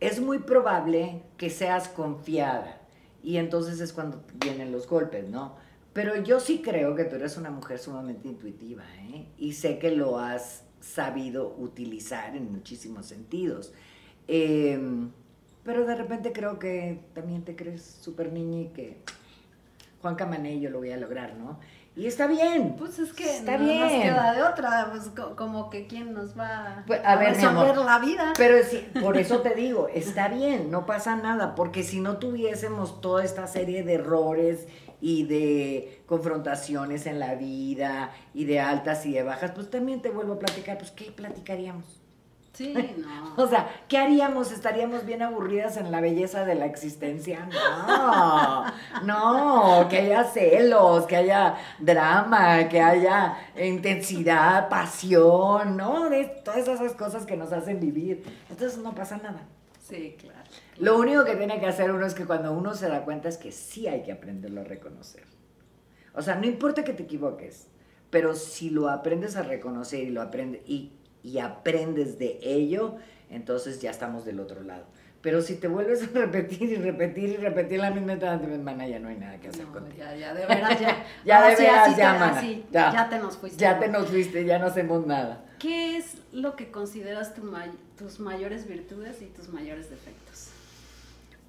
es 0.00 0.20
muy 0.20 0.40
probable 0.40 1.22
que 1.38 1.48
seas 1.48 1.88
confiada 1.88 2.82
y 3.22 3.38
entonces 3.38 3.80
es 3.80 3.94
cuando 3.94 4.22
vienen 4.34 4.72
los 4.72 4.86
golpes, 4.86 5.30
¿no? 5.30 5.56
Pero 5.94 6.22
yo 6.22 6.40
sí 6.40 6.60
creo 6.62 6.94
que 6.94 7.04
tú 7.04 7.16
eres 7.16 7.38
una 7.38 7.50
mujer 7.50 7.78
sumamente 7.78 8.28
intuitiva, 8.28 8.84
¿eh? 8.98 9.28
Y 9.38 9.54
sé 9.54 9.78
que 9.78 9.92
lo 9.92 10.18
has 10.18 10.64
sabido 10.80 11.56
utilizar 11.58 12.36
en 12.36 12.52
muchísimos 12.52 13.06
sentidos. 13.06 13.72
Em, 14.28 15.10
pero 15.64 15.84
de 15.86 15.94
repente 15.94 16.32
creo 16.32 16.58
que 16.58 17.00
también 17.14 17.42
te 17.44 17.56
crees 17.56 17.98
súper 18.00 18.32
niña 18.32 18.60
y 18.60 18.68
que 18.68 18.98
Juan 20.02 20.14
Camané 20.16 20.60
yo 20.60 20.70
lo 20.70 20.78
voy 20.78 20.92
a 20.92 20.96
lograr, 20.96 21.34
¿no? 21.36 21.58
Y 21.96 22.06
está 22.06 22.28
bien. 22.28 22.76
Pues 22.78 22.98
es 23.00 23.12
que 23.12 23.24
Está 23.38 23.58
no 23.58 23.66
nos 23.74 23.92
queda 23.92 24.32
de 24.32 24.42
otra, 24.44 24.88
pues 24.92 25.08
co- 25.08 25.34
como 25.36 25.68
que 25.70 25.86
quién 25.88 26.14
nos 26.14 26.38
va 26.38 26.84
Pues, 26.86 27.00
a 27.04 27.16
ver, 27.16 27.30
mi 27.30 27.34
resolver 27.34 27.76
la 27.78 27.98
vida. 27.98 28.32
Pero 28.38 28.64
sí, 28.64 28.88
por 29.02 29.16
eso 29.18 29.40
te 29.40 29.54
digo, 29.54 29.88
está 29.88 30.28
bien, 30.28 30.70
no 30.70 30.86
pasa 30.86 31.16
nada, 31.16 31.54
porque 31.56 31.82
si 31.82 32.00
no 32.00 32.18
tuviésemos 32.18 33.00
toda 33.00 33.24
esta 33.24 33.46
serie 33.48 33.82
de 33.82 33.94
errores 33.94 34.68
y 35.00 35.24
de 35.24 36.00
confrontaciones 36.06 37.06
en 37.06 37.18
la 37.18 37.34
vida 37.34 38.12
y 38.34 38.44
de 38.44 38.60
altas 38.60 39.04
y 39.04 39.12
de 39.12 39.24
bajas, 39.24 39.50
pues 39.50 39.68
también 39.68 40.00
te 40.00 40.10
vuelvo 40.10 40.34
a 40.34 40.38
platicar, 40.38 40.78
pues 40.78 40.92
¿qué 40.92 41.10
platicaríamos? 41.10 41.99
Sí, 42.52 42.74
no. 42.98 43.42
O 43.42 43.46
sea, 43.46 43.68
¿qué 43.88 43.98
haríamos? 43.98 44.52
¿Estaríamos 44.52 45.06
bien 45.06 45.22
aburridas 45.22 45.76
en 45.76 45.90
la 45.90 46.00
belleza 46.00 46.44
de 46.44 46.54
la 46.54 46.66
existencia? 46.66 47.48
No, 47.86 48.64
no, 49.04 49.88
que 49.88 49.98
haya 49.98 50.24
celos, 50.24 51.06
que 51.06 51.16
haya 51.16 51.56
drama, 51.78 52.68
que 52.68 52.80
haya 52.80 53.36
intensidad, 53.56 54.68
pasión, 54.68 55.76
¿no? 55.76 56.10
De 56.10 56.24
todas 56.24 56.68
esas 56.68 56.92
cosas 56.94 57.24
que 57.24 57.36
nos 57.36 57.52
hacen 57.52 57.80
vivir. 57.80 58.24
Entonces 58.50 58.78
no 58.78 58.94
pasa 58.94 59.16
nada. 59.18 59.42
Sí, 59.80 60.16
claro. 60.18 60.38
Lo 60.78 60.98
único 60.98 61.24
que 61.24 61.36
tiene 61.36 61.60
que 61.60 61.66
hacer 61.66 61.90
uno 61.90 62.06
es 62.06 62.14
que 62.14 62.24
cuando 62.24 62.52
uno 62.52 62.74
se 62.74 62.88
da 62.88 63.04
cuenta 63.04 63.28
es 63.28 63.36
que 63.36 63.52
sí 63.52 63.86
hay 63.86 64.02
que 64.02 64.12
aprenderlo 64.12 64.62
a 64.62 64.64
reconocer. 64.64 65.24
O 66.14 66.22
sea, 66.22 66.36
no 66.36 66.46
importa 66.46 66.84
que 66.84 66.92
te 66.92 67.02
equivoques, 67.02 67.68
pero 68.10 68.34
si 68.34 68.70
lo 68.70 68.88
aprendes 68.88 69.36
a 69.36 69.42
reconocer 69.42 70.00
y 70.00 70.10
lo 70.10 70.22
aprendes 70.22 70.62
y, 70.66 70.92
y 71.22 71.38
aprendes 71.38 72.18
de 72.18 72.38
ello, 72.42 72.96
entonces 73.30 73.80
ya 73.80 73.90
estamos 73.90 74.24
del 74.24 74.40
otro 74.40 74.62
lado. 74.62 74.84
Pero 75.22 75.42
si 75.42 75.56
te 75.56 75.68
vuelves 75.68 76.02
a 76.14 76.18
repetir 76.18 76.62
y 76.70 76.76
repetir 76.76 77.28
y 77.30 77.36
repetir 77.36 77.78
la 77.80 77.90
misma 77.90 78.16
mana, 78.62 78.88
ya 78.88 78.98
no 78.98 79.08
hay 79.10 79.16
nada 79.16 79.38
que 79.38 79.48
hacer 79.48 79.66
No, 79.66 79.72
contigo. 79.72 79.98
ya, 79.98 80.16
ya, 80.16 80.32
de 80.34 80.46
veras, 80.46 80.80
ya. 80.80 81.04
Ya 81.24 81.48
de 81.48 81.56
veras, 81.56 81.90
ya, 81.90 81.96
te- 81.96 82.18
mana, 82.18 82.38
así, 82.38 82.64
ya. 82.72 82.92
ya 82.92 83.08
te 83.10 83.18
nos 83.18 83.36
fuiste. 83.36 83.58
Ya 83.60 83.78
te 83.78 83.88
nos 83.88 84.08
fuiste, 84.08 84.44
ya 84.46 84.58
no 84.58 84.66
hacemos 84.66 85.06
nada. 85.06 85.44
¿Qué 85.58 85.98
es 85.98 86.14
lo 86.32 86.56
que 86.56 86.70
consideras 86.70 87.34
tu 87.34 87.42
may- 87.42 87.70
tus 87.98 88.18
mayores 88.18 88.66
virtudes 88.66 89.20
y 89.20 89.26
tus 89.26 89.50
mayores 89.50 89.90
defectos? 89.90 90.48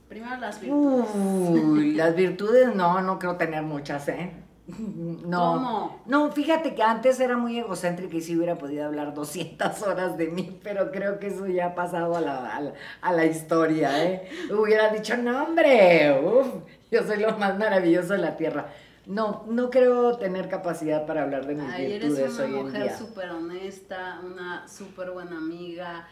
Primero 0.10 0.36
las 0.36 0.60
virtudes. 0.60 1.08
Uy, 1.16 1.94
las 1.94 2.14
virtudes 2.14 2.76
no, 2.76 3.00
no 3.02 3.18
creo 3.20 3.38
tener 3.38 3.64
muchas, 3.64 4.10
¿eh? 4.10 4.32
No. 5.22 5.54
¿Cómo? 5.54 6.02
No, 6.06 6.32
fíjate 6.32 6.76
que 6.76 6.84
antes 6.84 7.20
era 7.20 7.38
muy 7.38 7.60
egocéntrica 7.60 8.16
y 8.16 8.22
sí 8.22 8.36
hubiera 8.36 8.58
podido 8.58 8.86
hablar 8.86 9.14
200 9.14 9.82
horas 9.84 10.18
de 10.18 10.28
mí, 10.28 10.60
pero 10.64 10.92
creo 10.92 11.20
que 11.20 11.28
eso 11.28 11.48
ya 11.48 11.68
ha 11.68 11.76
pasado 11.76 12.16
a 12.16 12.22
la, 12.22 12.56
a 12.56 12.62
la, 12.62 12.74
a 13.02 13.14
la 13.14 13.26
historia, 13.26 14.04
¿eh? 14.04 14.30
Hubiera 14.52 14.90
dicho, 14.90 15.16
no, 15.18 15.44
hombre, 15.44 16.20
uf, 16.24 16.48
yo 16.92 17.04
soy 17.04 17.20
lo 17.20 17.38
más 17.38 17.58
maravilloso 17.58 18.14
de 18.14 18.20
la 18.20 18.36
tierra. 18.36 18.68
No, 19.06 19.46
no 19.48 19.70
creo 19.72 20.18
tener 20.18 20.48
capacidad 20.48 21.06
para 21.06 21.24
hablar 21.24 21.48
de 21.48 21.56
mis 21.56 21.74
Ay, 21.74 21.94
eres 21.94 22.40
una 22.40 22.44
hoy 22.44 22.52
mujer 22.52 22.92
súper 22.96 23.30
honesta, 23.32 24.22
una 24.24 24.68
súper 24.68 25.12
buena 25.12 25.38
amiga, 25.38 26.08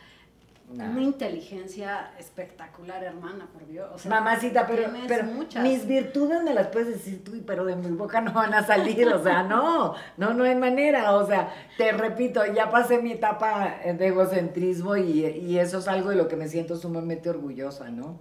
Nah. 0.72 0.88
una 0.92 1.02
inteligencia 1.02 2.12
espectacular, 2.20 3.04
hermana, 3.04 3.48
por 3.52 3.66
Dios. 3.66 3.90
O 3.92 3.98
sea, 3.98 4.12
Mamacita, 4.12 4.68
pero, 4.68 4.84
pero 5.08 5.24
muchas. 5.24 5.64
mis 5.64 5.88
virtudes 5.88 6.44
me 6.44 6.54
las 6.54 6.68
puedes 6.68 6.90
decir 6.90 7.24
tú, 7.24 7.32
pero 7.46 7.66
de 7.66 7.76
mi 7.76 7.90
boca 7.90 8.22
no 8.22 8.34
van 8.34 8.54
a 8.54 8.64
salir, 8.64 9.08
o 9.08 9.24
sea, 9.24 9.42
no, 9.42 9.96
no, 10.18 10.34
no 10.36 10.44
hay 10.44 10.56
manera, 10.56 11.14
o 11.16 11.26
sea, 11.26 11.52
te 11.76 11.92
repito, 11.92 12.46
ya 12.46 12.70
pasé 12.70 13.02
mi 13.02 13.14
etapa 13.14 13.78
de 13.84 14.08
egocentrismo 14.08 14.96
y, 14.96 15.26
y 15.26 15.58
eso 15.58 15.80
es 15.80 15.88
algo 15.88 16.12
de 16.12 16.18
lo 16.18 16.28
que 16.28 16.36
me 16.36 16.48
siento 16.48 16.76
sumamente 16.78 17.32
orgullosa, 17.32 17.90
¿no? 17.90 18.20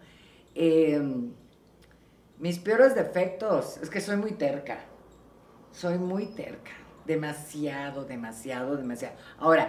Eh, 0.55 1.03
mis 2.39 2.59
peores 2.59 2.95
defectos, 2.95 3.77
es 3.83 3.91
que 3.91 4.01
soy 4.01 4.17
muy 4.17 4.33
terca, 4.33 4.79
soy 5.73 5.99
muy 5.99 6.27
terca, 6.27 6.71
demasiado, 7.05 8.05
demasiado, 8.05 8.77
demasiado. 8.77 9.17
Ahora, 9.39 9.69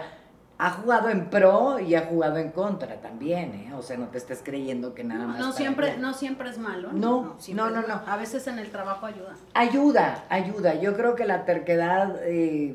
ha 0.62 0.70
jugado 0.72 1.08
en 1.08 1.30
pro 1.30 1.78
y 1.78 1.94
ha 1.94 2.02
jugado 2.02 2.36
en 2.36 2.50
contra 2.50 3.00
también, 3.00 3.54
¿eh? 3.54 3.72
O 3.74 3.80
sea, 3.82 3.96
no 3.96 4.08
te 4.08 4.18
estés 4.18 4.42
creyendo 4.44 4.92
que 4.92 5.04
nada 5.04 5.22
No, 5.22 5.28
más. 5.28 5.38
no 5.38 5.52
siempre, 5.52 5.96
no 5.96 6.12
siempre 6.12 6.50
es 6.50 6.58
malo. 6.58 6.90
No, 6.92 7.36
no, 7.54 7.54
no, 7.54 7.70
no. 7.70 7.80
bueno. 7.80 8.02
A 8.06 8.16
veces 8.18 8.46
en 8.46 8.58
el 8.58 8.70
trabajo 8.70 9.06
ayuda. 9.06 9.34
Ayuda, 9.54 10.24
ayuda. 10.28 10.74
Yo 10.74 10.94
creo 10.94 11.14
que 11.14 11.24
la 11.24 11.46
terquedad 11.46 12.14
eh, 12.24 12.74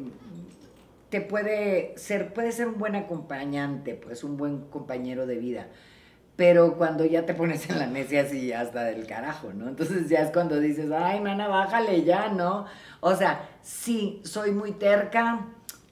te 1.12 1.22
puede 1.22 1.94
ser, 1.98 2.34
puede 2.34 2.52
ser 2.52 2.70
un 2.70 2.80
buen 2.80 2.96
acompañante, 2.96 3.94
pues 3.94 4.24
un 4.24 4.36
buen 4.36 4.62
compañero 4.70 5.28
de 5.28 5.36
vida. 5.38 5.68
Pero 6.36 6.74
cuando 6.78 7.06
ya 7.06 7.26
te 7.26 7.34
pones 7.36 7.70
en 7.70 7.78
la 7.80 7.86
necia 7.88 8.24
así 8.24 8.48
ya 8.48 8.64
está 8.64 8.84
del 8.84 9.06
carajo, 9.06 9.54
¿no? 9.54 9.70
Entonces 9.70 10.10
ya 10.10 10.20
es 10.22 10.32
cuando 10.32 10.60
dices, 10.60 10.92
ay, 10.92 11.22
mana, 11.22 11.48
bájale 11.48 12.04
ya, 12.04 12.30
¿no? 12.30 12.66
O 13.00 13.16
sea, 13.16 13.48
sí, 13.62 14.22
soy 14.26 14.52
muy 14.52 14.72
terca. 14.72 15.46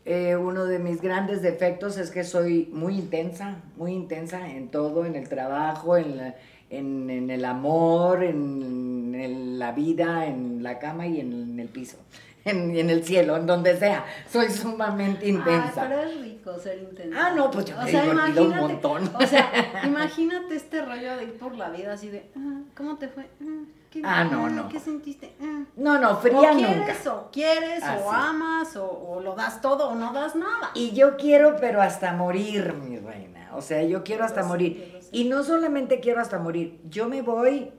Eh, 0.06 0.36
uno 0.36 0.66
de 0.66 0.80
mis 0.80 1.02
grandes 1.02 1.42
defectos 1.42 1.98
es 1.98 2.12
que 2.12 2.24
soy 2.26 2.70
muy 2.74 2.96
intensa, 2.96 3.58
muy 3.78 3.94
intensa 3.94 4.50
en 4.50 4.68
todo, 4.70 5.06
en 5.06 5.16
el 5.16 5.30
trabajo, 5.30 5.96
en, 5.96 6.18
la- 6.18 6.36
en, 6.70 7.10
en 7.10 7.30
el 7.30 7.46
amor, 7.46 8.22
en, 8.24 9.16
en 9.16 9.60
la 9.60 9.72
vida, 9.72 10.26
en 10.26 10.62
la 10.62 10.78
cama 10.80 11.08
y 11.08 11.20
en, 11.22 11.58
el 11.60 11.68
piso, 11.70 11.98
en, 12.46 12.76
en 12.76 12.90
el 12.90 13.06
cielo, 13.06 13.38
en 13.38 13.46
donde 13.46 13.78
sea. 13.78 14.04
Soy 14.30 14.50
sumamente 14.50 15.30
intensa. 15.30 15.84
Ay, 15.84 15.88
pero 15.90 16.02
es 16.02 16.20
rico 16.22 16.60
ser 16.60 16.80
intenso. 16.80 17.18
Ah, 17.18 17.32
no, 17.34 17.50
pues 17.50 17.64
yo 17.66 17.78
me 17.78 17.84
he 17.90 18.02
divertido 18.02 18.44
un 18.44 18.50
montón. 18.58 19.12
O 19.16 19.26
sea, 19.26 19.52
imagínate 19.86 20.56
este 20.56 20.82
rollo 20.84 21.16
de 21.16 21.24
ir 21.24 21.34
por 21.38 21.56
la 21.56 21.70
vida 21.70 21.94
así 21.94 22.10
de, 22.10 22.24
ah, 22.36 22.60
¿cómo 22.76 22.98
te 22.98 23.08
fue? 23.08 23.24
Ah, 23.42 23.64
¿qué, 23.94 24.02
Ah, 24.04 24.24
no, 24.24 24.50
no. 24.50 24.68
¿Qué 24.70 24.80
sentiste? 24.80 25.34
Ah. 25.40 25.64
No, 25.76 26.00
no, 26.00 26.12
O 26.14 26.18
fría 26.18 26.54
nunca. 26.54 26.68
quieres, 26.68 27.08
o 27.08 27.30
quieres, 27.32 27.84
Ah, 27.84 28.00
o 28.04 28.12
amas, 28.12 28.76
o, 28.76 28.86
o 28.90 29.20
lo 29.22 29.36
das 29.36 29.62
todo, 29.62 29.90
o 29.90 29.96
no 29.96 30.12
das 30.12 30.36
nada. 30.36 30.72
Y 30.74 30.92
yo 30.92 31.16
quiero, 31.16 31.56
pero 31.58 31.82
hasta 31.82 32.12
morir, 32.14 32.74
mi 32.74 32.98
reina. 32.98 33.52
O 33.54 33.62
sea, 33.62 33.84
yo 33.84 34.04
quiero 34.04 34.24
hasta 34.26 34.44
morir. 34.44 35.00
Y 35.12 35.26
no 35.26 35.44
solamente 35.44 36.00
quiero 36.00 36.22
hasta 36.22 36.40
morir, 36.40 36.82
yo 36.90 37.08
me 37.08 37.22
voy 37.22 37.72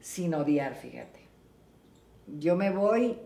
sin 0.00 0.34
odiar, 0.34 0.74
fíjate. 0.74 1.28
Yo 2.26 2.56
me 2.56 2.70
voy 2.70 3.18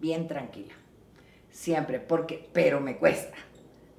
bien 0.00 0.26
tranquila. 0.28 0.72
Siempre, 1.50 2.00
porque, 2.00 2.48
pero 2.52 2.80
me 2.80 2.96
cuesta. 2.96 3.36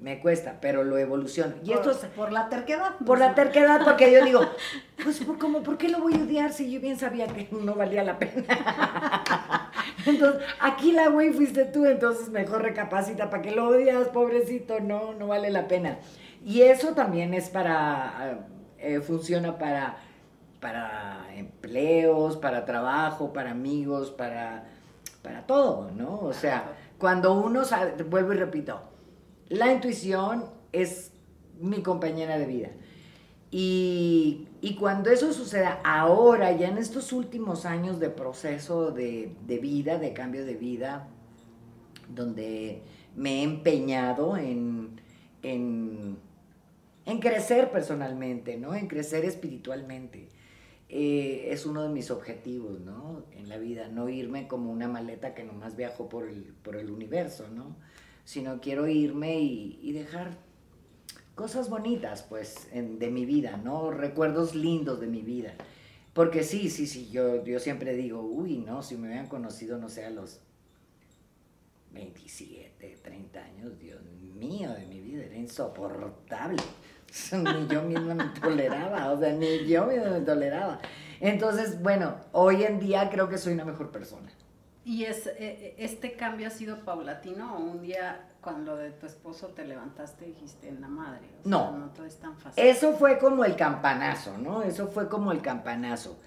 Me 0.01 0.19
cuesta, 0.19 0.57
pero 0.59 0.83
lo 0.83 0.97
evoluciono. 0.97 1.53
Y 1.63 1.69
por, 1.69 1.75
esto 1.75 1.91
es 1.91 1.97
por 2.13 2.31
la 2.31 2.49
terquedad. 2.49 2.97
por 3.05 3.19
la 3.19 3.35
terquedad, 3.35 3.81
porque 3.83 4.11
yo 4.11 4.25
digo, 4.25 4.41
pues 5.03 5.19
¿por, 5.19 5.37
cómo, 5.37 5.61
¿por 5.61 5.77
qué 5.77 5.89
lo 5.89 5.99
voy 5.99 6.15
a 6.15 6.23
odiar 6.23 6.51
si 6.51 6.71
yo 6.71 6.81
bien 6.81 6.97
sabía 6.97 7.27
que 7.27 7.47
no 7.51 7.75
valía 7.75 8.03
la 8.03 8.17
pena? 8.17 8.43
Entonces, 10.07 10.41
aquí 10.59 10.91
la 10.91 11.09
güey 11.09 11.31
fuiste 11.31 11.65
tú, 11.65 11.85
entonces 11.85 12.29
mejor 12.29 12.63
recapacita, 12.63 13.29
¿para 13.29 13.43
qué 13.43 13.51
lo 13.51 13.67
odias, 13.67 14.07
pobrecito? 14.07 14.79
No, 14.79 15.13
no 15.13 15.27
vale 15.27 15.51
la 15.51 15.67
pena. 15.67 15.99
Y 16.43 16.63
eso 16.63 16.95
también 16.95 17.35
es 17.35 17.49
para, 17.49 18.39
eh, 18.79 19.01
funciona 19.01 19.59
para, 19.59 19.97
para 20.59 21.27
empleos, 21.35 22.37
para 22.37 22.65
trabajo, 22.65 23.31
para 23.31 23.51
amigos, 23.51 24.09
para, 24.09 24.63
para 25.21 25.45
todo, 25.45 25.91
¿no? 25.91 26.19
O 26.21 26.33
sea, 26.33 26.73
cuando 26.97 27.33
uno 27.33 27.63
sabe, 27.65 28.01
vuelvo 28.01 28.33
y 28.33 28.37
repito, 28.37 28.90
la 29.51 29.73
intuición 29.73 30.45
es 30.71 31.11
mi 31.59 31.83
compañera 31.83 32.39
de 32.39 32.45
vida. 32.45 32.69
Y, 33.51 34.47
cuando 34.79 35.11
eso 35.11 35.33
suceda 35.33 35.81
ahora, 35.83 36.53
ya 36.53 36.69
en 36.69 36.77
estos 36.77 37.11
últimos 37.11 37.65
años 37.65 37.99
de 37.99 38.09
proceso 38.09 38.91
de, 38.91 39.35
vida, 39.61 39.99
de 39.99 40.13
cambio 40.13 40.45
de 40.45 40.55
vida, 40.55 41.09
donde 42.07 42.81
me 43.15 43.39
he 43.39 43.43
empeñado 43.43 44.37
en, 44.37 45.01
en, 45.43 46.17
crecer 47.19 47.71
personalmente, 47.71 48.57
¿no? 48.57 48.73
En 48.73 48.87
crecer 48.87 49.25
espiritualmente. 49.25 50.29
Eh, 50.87 51.49
es 51.51 51.65
uno 51.65 51.83
de 51.83 51.89
mis 51.89 52.09
objetivos, 52.09 52.79
¿no? 52.79 53.25
En 53.33 53.49
la 53.49 53.57
vida, 53.57 53.89
no 53.89 54.07
irme 54.07 54.47
como 54.47 54.71
una 54.71 54.87
maleta 54.87 55.35
que 55.35 55.43
nomás 55.43 55.75
viajo 55.75 56.07
por 56.07 56.27
el, 56.27 56.53
por 56.63 56.77
el 56.77 56.89
universo, 56.89 57.49
¿no? 57.53 57.75
Sino 58.23 58.61
quiero 58.61 58.87
irme 58.87 59.39
y, 59.39 59.91
dejar 59.91 60.37
cosas 61.35 61.69
bonitas, 61.69 62.23
pues, 62.23 62.69
de 62.73 63.09
mi 63.09 63.25
vida, 63.25 63.57
¿no? 63.57 63.91
Recuerdos 63.91 64.55
lindos 64.55 64.99
de 64.99 65.07
mi 65.07 65.21
vida. 65.21 65.53
Porque 66.13 66.43
sí, 66.43 66.69
sí, 66.69 66.87
sí, 66.87 67.09
yo, 67.09 67.43
yo 67.45 67.59
siempre 67.59 67.95
digo, 67.95 68.21
uy, 68.21 68.57
no, 68.57 68.83
si 68.83 68.97
me 68.97 69.07
hubieran 69.07 69.27
conocido, 69.27 69.77
no 69.77 69.89
sé, 69.89 70.05
a 70.05 70.09
los 70.09 70.41
27, 71.93 72.99
30 73.01 73.39
años, 73.39 73.79
Dios 73.79 74.01
mío, 74.35 74.71
de 74.73 74.85
mi 74.85 74.99
vida 74.99 75.23
era 75.23 75.35
insoportable. 75.35 76.61
ni 77.31 77.67
yo 77.67 77.83
misma 77.83 78.15
me 78.15 78.39
toleraba, 78.39 79.11
o 79.11 79.19
sea, 79.19 79.33
ni 79.33 79.65
yo 79.65 79.85
misma 79.85 80.09
me 80.09 80.21
toleraba. 80.21 80.79
Entonces, 81.19 81.81
bueno, 81.81 82.15
hoy 82.31 82.63
en 82.63 82.79
día 82.79 83.09
creo 83.09 83.29
que 83.29 83.37
soy 83.37 83.53
una 83.53 83.65
mejor 83.65 83.91
persona. 83.91 84.29
¿Y 84.83 85.05
es, 85.05 85.27
e, 85.27 85.33
e, 85.37 85.75
este 85.77 86.13
cambio 86.13 86.47
ha 86.47 86.49
sido 86.49 86.83
paulatino 86.83 87.55
o 87.55 87.59
un 87.59 87.81
día 87.81 88.27
cuando 88.41 88.75
de 88.75 88.91
tu 88.91 89.05
esposo 89.05 89.47
te 89.49 89.63
levantaste 89.65 90.25
y 90.25 90.31
dijiste 90.31 90.69
en 90.69 90.81
la 90.81 90.87
madre? 90.87 91.21
no, 91.43 91.77
no 91.77 91.89
todo 91.89 92.05
es 92.05 92.17
tan 92.17 92.35
fácil. 92.37 92.63
Eso 92.63 92.93
fue 92.93 93.19
como 93.19 93.45
el 93.45 93.55
campanazo, 93.55 94.37
¿no? 94.37 94.63
Eso 94.63 94.87
fue 94.87 95.07
como 95.07 95.31
el 95.31 95.41
campanazo. 95.41 96.17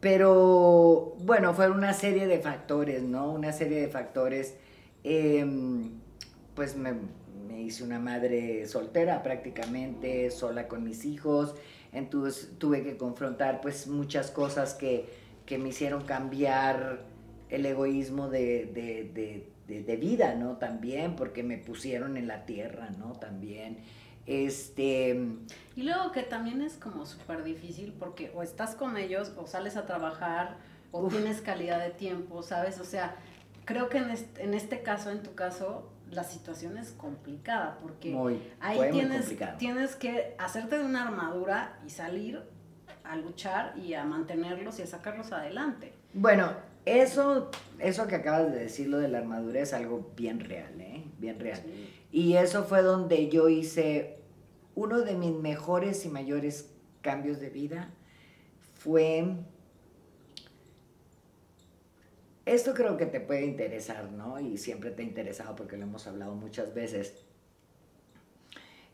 Pero 0.00 1.14
bueno, 1.20 1.54
fue 1.54 1.70
una 1.70 1.92
serie 1.92 2.26
de 2.26 2.40
factores, 2.40 3.02
¿no? 3.02 3.30
Una 3.30 3.52
serie 3.52 3.80
de 3.80 3.88
factores. 3.88 4.56
Em, 5.04 5.92
pues 6.54 6.76
me, 6.76 6.94
me 7.46 7.62
hice 7.62 7.84
una 7.84 8.00
madre 8.00 8.66
soltera 8.66 9.22
prácticamente, 9.22 10.30
sola 10.30 10.66
con 10.66 10.82
mis 10.82 11.04
hijos. 11.04 11.54
Entonces 11.92 12.50
tuve 12.58 12.82
que 12.82 12.96
confrontar 12.96 13.60
pues 13.60 13.86
muchas 13.86 14.30
cosas 14.32 14.74
que, 14.74 15.08
que 15.46 15.58
me 15.58 15.68
hicieron 15.68 16.04
cambiar 16.04 17.13
el 17.50 17.66
egoísmo 17.66 18.28
de, 18.28 19.46
vida, 20.00 20.34
¿no? 20.34 20.56
También, 20.56 21.16
porque 21.16 21.42
me 21.42 21.58
pusieron 21.58 22.16
en 22.16 22.26
la 22.26 22.46
tierra, 22.46 22.90
¿no? 22.98 23.12
También. 23.12 23.78
Este... 24.26 25.18
Y 25.76 25.82
luego 25.82 26.12
que 26.12 26.22
también 26.22 26.62
es 26.62 26.74
como 26.74 27.04
súper 27.04 27.44
difícil 27.44 27.92
porque 27.98 28.30
o 28.34 28.42
estás 28.42 28.74
con 28.74 28.96
ellos 28.96 29.32
o 29.36 29.46
sales 29.46 29.76
a 29.76 29.84
trabajar 29.84 30.56
o 30.92 31.08
tienes 31.08 31.40
calidad 31.40 31.80
de 31.80 31.90
tiempo, 31.90 32.42
¿sabes? 32.42 32.80
O 32.80 32.84
sea, 32.84 33.16
creo 33.64 33.88
que 33.88 33.98
en 33.98 34.10
este, 34.10 34.42
en 34.42 34.54
este 34.54 34.82
caso, 34.82 35.10
en 35.10 35.22
tu 35.22 35.34
caso, 35.34 35.90
la 36.10 36.24
situación 36.24 36.78
es 36.78 36.92
complicada 36.92 37.78
porque 37.82 38.16
ahí 38.60 38.78
tienes, 38.92 39.34
tienes 39.58 39.96
que 39.96 40.34
hacerte 40.38 40.78
de 40.78 40.84
una 40.84 41.02
armadura 41.02 41.78
y 41.84 41.90
salir 41.90 42.42
a 43.02 43.16
luchar 43.16 43.74
y 43.76 43.94
a 43.94 44.04
mantenerlos 44.04 44.78
y 44.78 44.82
a 44.82 44.86
sacarlos 44.86 45.32
adelante. 45.32 45.92
Bueno, 46.12 46.52
eso, 46.86 47.50
eso 47.78 48.06
que 48.06 48.16
acabas 48.16 48.52
de 48.52 48.58
decir, 48.58 48.88
lo 48.88 48.98
de 48.98 49.08
la 49.08 49.18
armadura, 49.18 49.60
es 49.60 49.72
algo 49.72 50.12
bien 50.16 50.40
real, 50.40 50.80
¿eh? 50.80 51.04
Bien 51.18 51.40
real. 51.40 51.62
Y 52.12 52.34
eso 52.34 52.64
fue 52.64 52.82
donde 52.82 53.28
yo 53.28 53.48
hice 53.48 54.18
uno 54.74 55.00
de 55.00 55.14
mis 55.14 55.32
mejores 55.32 56.04
y 56.04 56.08
mayores 56.08 56.70
cambios 57.00 57.40
de 57.40 57.50
vida. 57.50 57.90
Fue... 58.74 59.24
Esto 62.44 62.74
creo 62.74 62.98
que 62.98 63.06
te 63.06 63.20
puede 63.20 63.46
interesar, 63.46 64.12
¿no? 64.12 64.38
Y 64.38 64.58
siempre 64.58 64.90
te 64.90 65.02
ha 65.02 65.06
interesado 65.06 65.56
porque 65.56 65.78
lo 65.78 65.84
hemos 65.84 66.06
hablado 66.06 66.34
muchas 66.34 66.74
veces. 66.74 67.14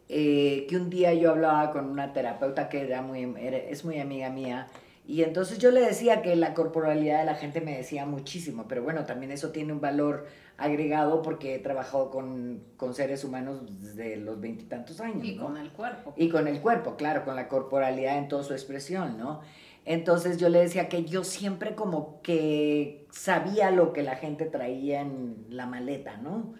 Eh, 0.08 0.66
que 0.68 0.76
un 0.76 0.90
día 0.90 1.12
yo 1.14 1.30
hablaba 1.30 1.72
con 1.72 1.86
una 1.86 2.12
terapeuta 2.12 2.68
que 2.68 2.82
era 2.82 3.02
muy, 3.02 3.32
es 3.38 3.84
muy 3.84 3.98
amiga 3.98 4.30
mía 4.30 4.68
y 5.10 5.24
entonces 5.24 5.58
yo 5.58 5.72
le 5.72 5.80
decía 5.80 6.22
que 6.22 6.36
la 6.36 6.54
corporalidad 6.54 7.18
de 7.18 7.24
la 7.24 7.34
gente 7.34 7.60
me 7.60 7.76
decía 7.76 8.06
muchísimo, 8.06 8.66
pero 8.68 8.84
bueno, 8.84 9.06
también 9.06 9.32
eso 9.32 9.50
tiene 9.50 9.72
un 9.72 9.80
valor 9.80 10.28
agregado 10.56 11.20
porque 11.20 11.56
he 11.56 11.58
trabajado 11.58 12.12
con, 12.12 12.62
seres 12.92 13.24
humanos 13.24 13.60
desde 13.80 14.14
los 14.18 14.40
veintitantos 14.40 15.00
años. 15.00 15.24
Y 15.24 15.36
con 15.36 15.56
el 15.56 15.72
cuerpo. 15.72 16.14
Y 16.16 16.28
con 16.28 16.46
el 16.46 16.60
cuerpo, 16.60 16.94
claro, 16.94 17.24
con 17.24 17.34
la 17.34 17.48
corporalidad 17.48 18.18
en 18.18 18.28
toda 18.28 18.44
su 18.44 18.52
expresión, 18.52 19.18
¿no? 19.18 19.40
Entonces 19.84 20.36
yo 20.38 20.48
le 20.48 20.60
decía 20.60 20.88
que 20.88 21.04
yo 21.04 21.24
siempre 21.24 21.74
como 21.74 22.22
que 22.22 23.08
sabía 23.10 23.72
lo 23.72 23.92
que 23.92 24.04
la 24.04 24.14
gente 24.14 24.44
traía 24.44 25.00
en 25.00 25.44
la 25.50 25.66
maleta, 25.66 26.18
¿no? 26.18 26.54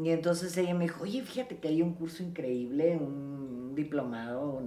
Y 0.00 0.10
entonces 0.10 0.56
ella 0.56 0.74
me 0.74 0.84
dijo, 0.84 1.02
oye, 1.02 1.22
fíjate 1.22 1.56
que 1.56 1.66
hay 1.66 1.82
un 1.82 1.94
curso 1.94 2.22
increíble, 2.22 2.96
un 2.96 3.74
diplomado 3.74 4.62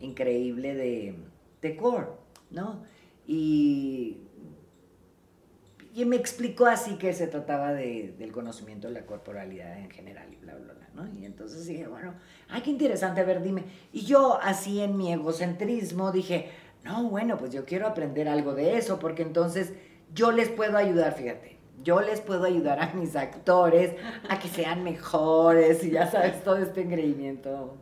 increíble 0.00 0.74
de, 0.74 1.14
de 1.62 1.76
core. 1.76 2.17
¿No? 2.50 2.82
Y, 3.26 4.18
y 5.94 6.04
me 6.04 6.16
explicó 6.16 6.66
así 6.66 6.96
que 6.96 7.12
se 7.12 7.26
trataba 7.26 7.72
de, 7.72 8.14
del 8.18 8.32
conocimiento 8.32 8.88
de 8.88 8.94
la 8.94 9.06
corporalidad 9.06 9.78
en 9.78 9.90
general 9.90 10.32
y 10.32 10.36
bla, 10.36 10.54
bla, 10.54 10.74
bla, 10.74 10.88
¿no? 10.94 11.12
Y 11.18 11.24
entonces 11.24 11.66
dije, 11.66 11.86
bueno, 11.86 12.14
ay, 12.48 12.62
qué 12.62 12.70
interesante, 12.70 13.20
a 13.20 13.24
ver, 13.24 13.42
dime. 13.42 13.64
Y 13.92 14.02
yo 14.02 14.38
así 14.40 14.80
en 14.80 14.96
mi 14.96 15.12
egocentrismo 15.12 16.12
dije, 16.12 16.50
no, 16.84 17.08
bueno, 17.10 17.36
pues 17.36 17.52
yo 17.52 17.64
quiero 17.64 17.86
aprender 17.86 18.28
algo 18.28 18.54
de 18.54 18.78
eso, 18.78 18.98
porque 18.98 19.22
entonces 19.22 19.72
yo 20.14 20.32
les 20.32 20.48
puedo 20.48 20.76
ayudar, 20.76 21.14
fíjate. 21.14 21.58
Yo 21.82 22.00
les 22.00 22.20
puedo 22.20 22.44
ayudar 22.44 22.80
a 22.80 22.92
mis 22.94 23.14
actores 23.14 23.94
a 24.28 24.38
que 24.38 24.48
sean 24.48 24.82
mejores 24.82 25.84
y 25.84 25.90
ya 25.90 26.10
sabes, 26.10 26.42
todo 26.42 26.56
este 26.56 26.80
engreimiento 26.80 27.76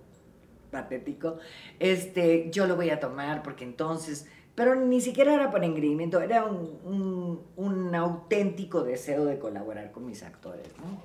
patético. 0.70 1.38
Este, 1.78 2.50
yo 2.50 2.66
lo 2.66 2.76
voy 2.76 2.90
a 2.90 3.00
tomar 3.00 3.42
porque 3.42 3.64
entonces 3.64 4.26
pero 4.56 4.74
ni 4.74 5.02
siquiera 5.02 5.34
era 5.34 5.50
por 5.50 5.62
engreimiento, 5.62 6.20
era 6.20 6.44
un, 6.46 7.42
un, 7.56 7.94
auténtico 7.94 8.82
deseo 8.82 9.26
de 9.26 9.38
colaborar 9.38 9.92
con 9.92 10.06
mis 10.06 10.22
actores, 10.22 10.66
¿no? 10.78 11.02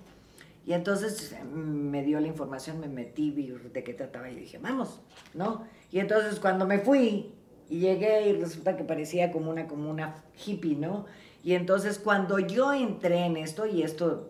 Y 0.66 0.74
entonces 0.74 1.36
me 1.54 2.02
dio 2.04 2.20
la 2.22 2.28
información, 2.28 2.80
me 2.80 2.88
metí, 2.88 3.30
vi 3.30 3.48
de 3.74 3.84
qué 3.84 3.94
trataba 3.94 4.30
y 4.30 4.36
dije, 4.36 4.58
vamos, 4.58 5.02
¿no? 5.34 5.66
Y 5.92 6.00
entonces 6.00 6.40
cuando 6.40 6.66
me 6.66 6.80
fui 6.80 7.34
y 7.70 7.80
llegué 7.80 8.30
y 8.30 8.34
resulta 8.34 8.78
que 8.78 8.86
parecía 8.86 9.32
como 9.34 9.52
una, 9.52 9.68
como 9.68 9.90
una 9.90 10.24
hippie, 10.46 10.76
¿no? 10.76 11.06
Y 11.44 11.54
entonces 11.56 12.00
cuando 12.00 12.40
yo 12.40 12.72
entré 12.72 13.26
en 13.26 13.36
esto, 13.36 13.66
y 13.66 13.84
esto 13.84 14.30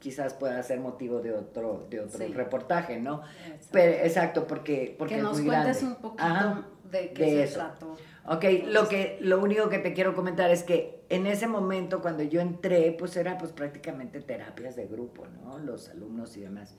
quizás 0.00 0.34
pueda 0.34 0.62
ser 0.62 0.80
motivo 0.80 1.20
de 1.20 1.32
otro, 1.32 1.86
de 1.88 2.00
otro 2.00 2.26
reportaje, 2.34 3.00
¿no? 3.00 3.22
Exacto. 3.46 3.68
Pero, 3.70 3.92
exacto, 4.04 4.46
porque, 4.46 4.96
porque 4.98 5.14
que 5.16 5.22
nos 5.22 5.40
cuentes 5.40 5.82
un 5.82 5.94
poquito 5.94 6.64
de 6.92 7.12
qué 7.12 7.46
se 7.46 7.54
trató. 7.54 7.96
Ok, 8.26 8.44
lo, 8.66 8.88
que, 8.88 9.18
lo 9.20 9.42
único 9.42 9.68
que 9.68 9.78
te 9.78 9.92
quiero 9.94 10.14
comentar 10.14 10.50
es 10.50 10.62
que 10.62 11.02
en 11.08 11.26
ese 11.26 11.48
momento 11.48 12.00
cuando 12.00 12.22
yo 12.22 12.40
entré, 12.40 12.94
pues 12.96 13.16
era 13.16 13.36
pues 13.38 13.50
prácticamente 13.50 14.20
terapias 14.20 14.76
de 14.76 14.86
grupo, 14.86 15.26
¿no? 15.26 15.58
Los 15.58 15.88
alumnos 15.88 16.36
y 16.36 16.42
demás. 16.42 16.76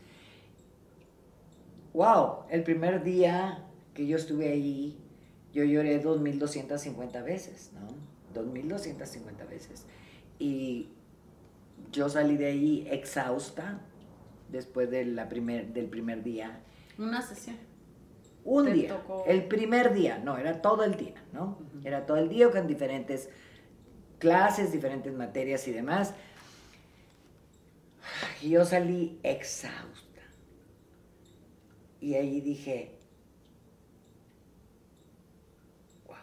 Wow, 1.94 2.46
el 2.50 2.64
primer 2.64 3.04
día 3.04 3.66
que 3.94 4.08
yo 4.08 4.16
estuve 4.16 4.50
ahí, 4.50 4.98
yo 5.52 5.64
lloré 5.64 6.02
2.250 6.02 7.24
veces, 7.24 7.72
¿no? 7.74 7.88
2.250 8.42 9.48
veces. 9.50 9.86
Y 10.40 10.90
yo 11.92 12.10
salí 12.10 12.38
de 12.38 12.48
ahí 12.48 12.88
exhausta 12.90 13.82
después 14.50 14.90
de 14.90 15.06
la 15.06 15.28
primer, 15.30 15.74
del 15.74 15.88
primer 15.88 16.24
día. 16.24 16.62
Una 16.98 17.22
sesión. 17.22 17.58
Un 18.46 18.74
día. 18.74 19.02
El 19.26 19.48
primer 19.48 19.94
día, 19.94 20.18
no, 20.18 20.38
era 20.38 20.62
todo 20.62 20.84
el 20.84 20.96
día, 20.96 21.24
¿no? 21.32 21.60
Era 21.84 22.06
todo 22.06 22.18
el 22.18 22.30
día 22.30 22.52
con 22.52 22.68
diferentes 22.68 23.30
clases, 24.20 24.72
diferentes 24.72 25.14
materias 25.14 25.68
y 25.68 25.72
demás. 25.72 26.14
Y 28.42 28.50
yo 28.50 28.66
salí 28.66 29.20
exhausta. 29.24 30.22
Y 32.02 32.16
ahí 32.16 32.42
dije, 32.42 32.98
wow, 36.06 36.18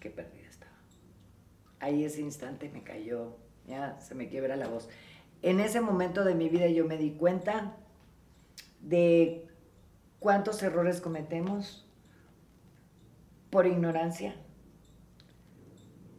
qué 0.00 0.10
perdida 0.10 0.48
estaba. 0.50 0.76
Ahí 1.80 2.04
ese 2.04 2.20
instante 2.20 2.68
me 2.68 2.82
cayó, 2.82 3.38
ya 3.66 3.98
se 4.00 4.14
me 4.14 4.28
quiebra 4.28 4.56
la 4.56 4.68
voz. 4.68 4.90
En 5.40 5.60
ese 5.60 5.80
momento 5.80 6.24
de 6.24 6.34
mi 6.34 6.50
vida 6.50 6.66
yo 6.66 6.84
me 6.84 6.98
di 6.98 7.12
cuenta 7.12 7.76
de 8.80 9.48
¿Cuántos 10.22 10.62
errores 10.62 11.02
cometemos 11.02 11.86
por 13.50 13.66
ignorancia? 13.66 14.34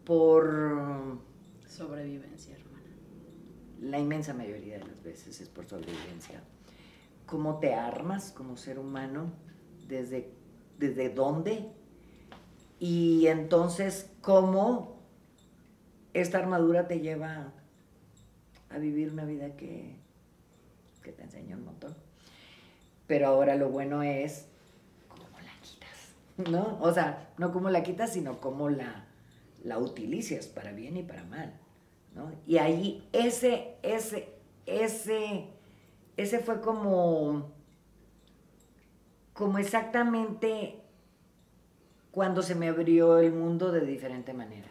por 0.05 1.19
sobrevivencia, 1.67 2.55
hermana. 2.55 2.87
La 3.81 3.99
inmensa 3.99 4.33
mayoría 4.33 4.77
de 4.77 4.85
las 4.85 5.01
veces 5.03 5.39
es 5.41 5.49
por 5.49 5.65
sobrevivencia. 5.65 6.41
¿Cómo 7.25 7.59
te 7.59 7.73
armas 7.73 8.31
como 8.31 8.57
ser 8.57 8.79
humano? 8.79 9.31
¿Desde, 9.87 10.31
desde 10.77 11.09
dónde? 11.09 11.71
Y 12.79 13.27
entonces, 13.27 14.09
¿cómo 14.21 15.01
esta 16.13 16.39
armadura 16.39 16.87
te 16.87 16.99
lleva 16.99 17.53
a 18.69 18.77
vivir 18.77 19.11
una 19.11 19.25
vida 19.25 19.55
que, 19.55 19.95
que 21.01 21.11
te 21.11 21.23
enseña 21.23 21.55
un 21.55 21.65
montón? 21.65 21.95
Pero 23.07 23.27
ahora 23.27 23.55
lo 23.55 23.69
bueno 23.69 24.03
es 24.03 24.47
cómo 25.07 25.39
la 25.39 25.51
quitas, 25.61 26.49
¿no? 26.49 26.77
O 26.81 26.93
sea, 26.93 27.29
no 27.37 27.51
cómo 27.51 27.69
la 27.69 27.83
quitas, 27.83 28.13
sino 28.13 28.39
cómo 28.39 28.69
la, 28.69 29.05
la 29.63 29.77
utilizas 29.77 30.47
para 30.47 30.71
bien 30.71 30.97
y 30.97 31.03
para 31.03 31.23
mal, 31.23 31.53
¿no? 32.15 32.31
Y 32.47 32.57
ahí 32.57 33.07
ese, 33.11 33.75
ese, 33.83 34.29
ese, 34.65 35.47
ese 36.17 36.39
fue 36.39 36.61
como, 36.61 37.51
como 39.33 39.57
exactamente 39.57 40.79
cuando 42.11 42.43
se 42.43 42.53
me 42.53 42.69
abrió 42.69 43.17
el 43.17 43.33
mundo 43.33 43.71
de 43.71 43.81
diferente 43.81 44.33
manera. 44.33 44.69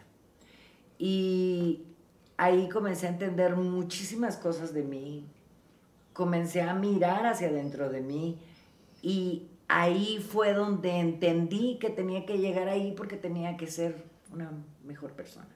Y 0.97 1.83
ahí 2.37 2.69
comencé 2.69 3.07
a 3.07 3.09
entender 3.09 3.55
muchísimas 3.57 4.37
cosas 4.37 4.73
de 4.73 4.83
mí, 4.83 5.27
comencé 6.13 6.61
a 6.61 6.73
mirar 6.73 7.25
hacia 7.25 7.47
adentro 7.49 7.89
de 7.89 8.01
mí 8.01 8.39
y 9.01 9.49
ahí 9.67 10.19
fue 10.19 10.53
donde 10.53 10.99
entendí 10.99 11.77
que 11.79 11.89
tenía 11.89 12.25
que 12.25 12.37
llegar 12.37 12.69
ahí 12.69 12.93
porque 12.95 13.17
tenía 13.17 13.57
que 13.57 13.67
ser 13.67 14.05
una 14.31 14.51
mejor 14.83 15.13
persona. 15.13 15.49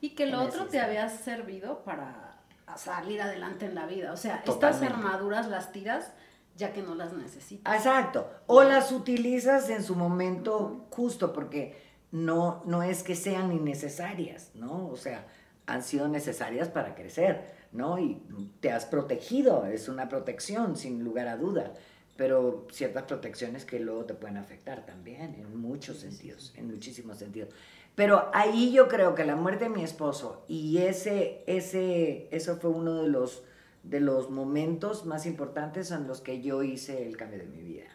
Y 0.00 0.10
que 0.10 0.26
lo 0.26 0.42
otro 0.42 0.66
te 0.66 0.80
había 0.80 1.08
servido 1.08 1.84
para 1.84 2.40
salir 2.76 3.20
adelante 3.20 3.66
en 3.66 3.74
la 3.74 3.86
vida. 3.86 4.12
O 4.12 4.16
sea, 4.16 4.42
estas 4.46 4.82
armaduras 4.82 5.48
las 5.48 5.72
tiras 5.72 6.12
ya 6.56 6.72
que 6.72 6.82
no 6.82 6.94
las 6.94 7.12
necesitas. 7.12 7.74
Exacto. 7.74 8.30
O 8.46 8.62
las 8.62 8.92
utilizas 8.92 9.68
en 9.70 9.82
su 9.82 9.96
momento 9.96 10.86
justo 10.90 11.32
porque 11.32 11.80
no, 12.12 12.62
no 12.66 12.82
es 12.82 13.02
que 13.02 13.14
sean 13.14 13.52
innecesarias, 13.52 14.50
¿no? 14.54 14.88
O 14.88 14.96
sea, 14.96 15.26
han 15.66 15.82
sido 15.82 16.08
necesarias 16.08 16.68
para 16.68 16.94
crecer, 16.94 17.59
¿no? 17.72 17.98
Y 17.98 18.20
te 18.60 18.70
has 18.70 18.84
protegido, 18.86 19.66
es 19.66 19.88
una 19.88 20.08
protección, 20.08 20.76
sin 20.76 21.04
lugar 21.04 21.28
a 21.28 21.36
duda, 21.36 21.72
pero 22.16 22.66
ciertas 22.70 23.04
protecciones 23.04 23.64
que 23.64 23.80
luego 23.80 24.04
te 24.04 24.14
pueden 24.14 24.36
afectar 24.36 24.84
también, 24.84 25.34
en 25.34 25.56
muchos 25.56 25.98
sentidos, 25.98 26.52
en 26.56 26.68
muchísimos 26.68 27.18
sentidos. 27.18 27.50
Pero 27.94 28.30
ahí 28.32 28.72
yo 28.72 28.88
creo 28.88 29.14
que 29.14 29.24
la 29.24 29.36
muerte 29.36 29.64
de 29.64 29.70
mi 29.70 29.82
esposo 29.82 30.44
y 30.48 30.78
ese, 30.78 31.42
ese, 31.46 32.28
eso 32.30 32.56
fue 32.56 32.70
uno 32.70 33.02
de 33.02 33.08
los, 33.08 33.42
de 33.82 34.00
los 34.00 34.30
momentos 34.30 35.06
más 35.06 35.26
importantes 35.26 35.90
en 35.90 36.06
los 36.06 36.20
que 36.20 36.40
yo 36.40 36.62
hice 36.62 37.06
el 37.06 37.16
cambio 37.16 37.38
de 37.38 37.46
mi 37.46 37.62
vida. 37.62 37.86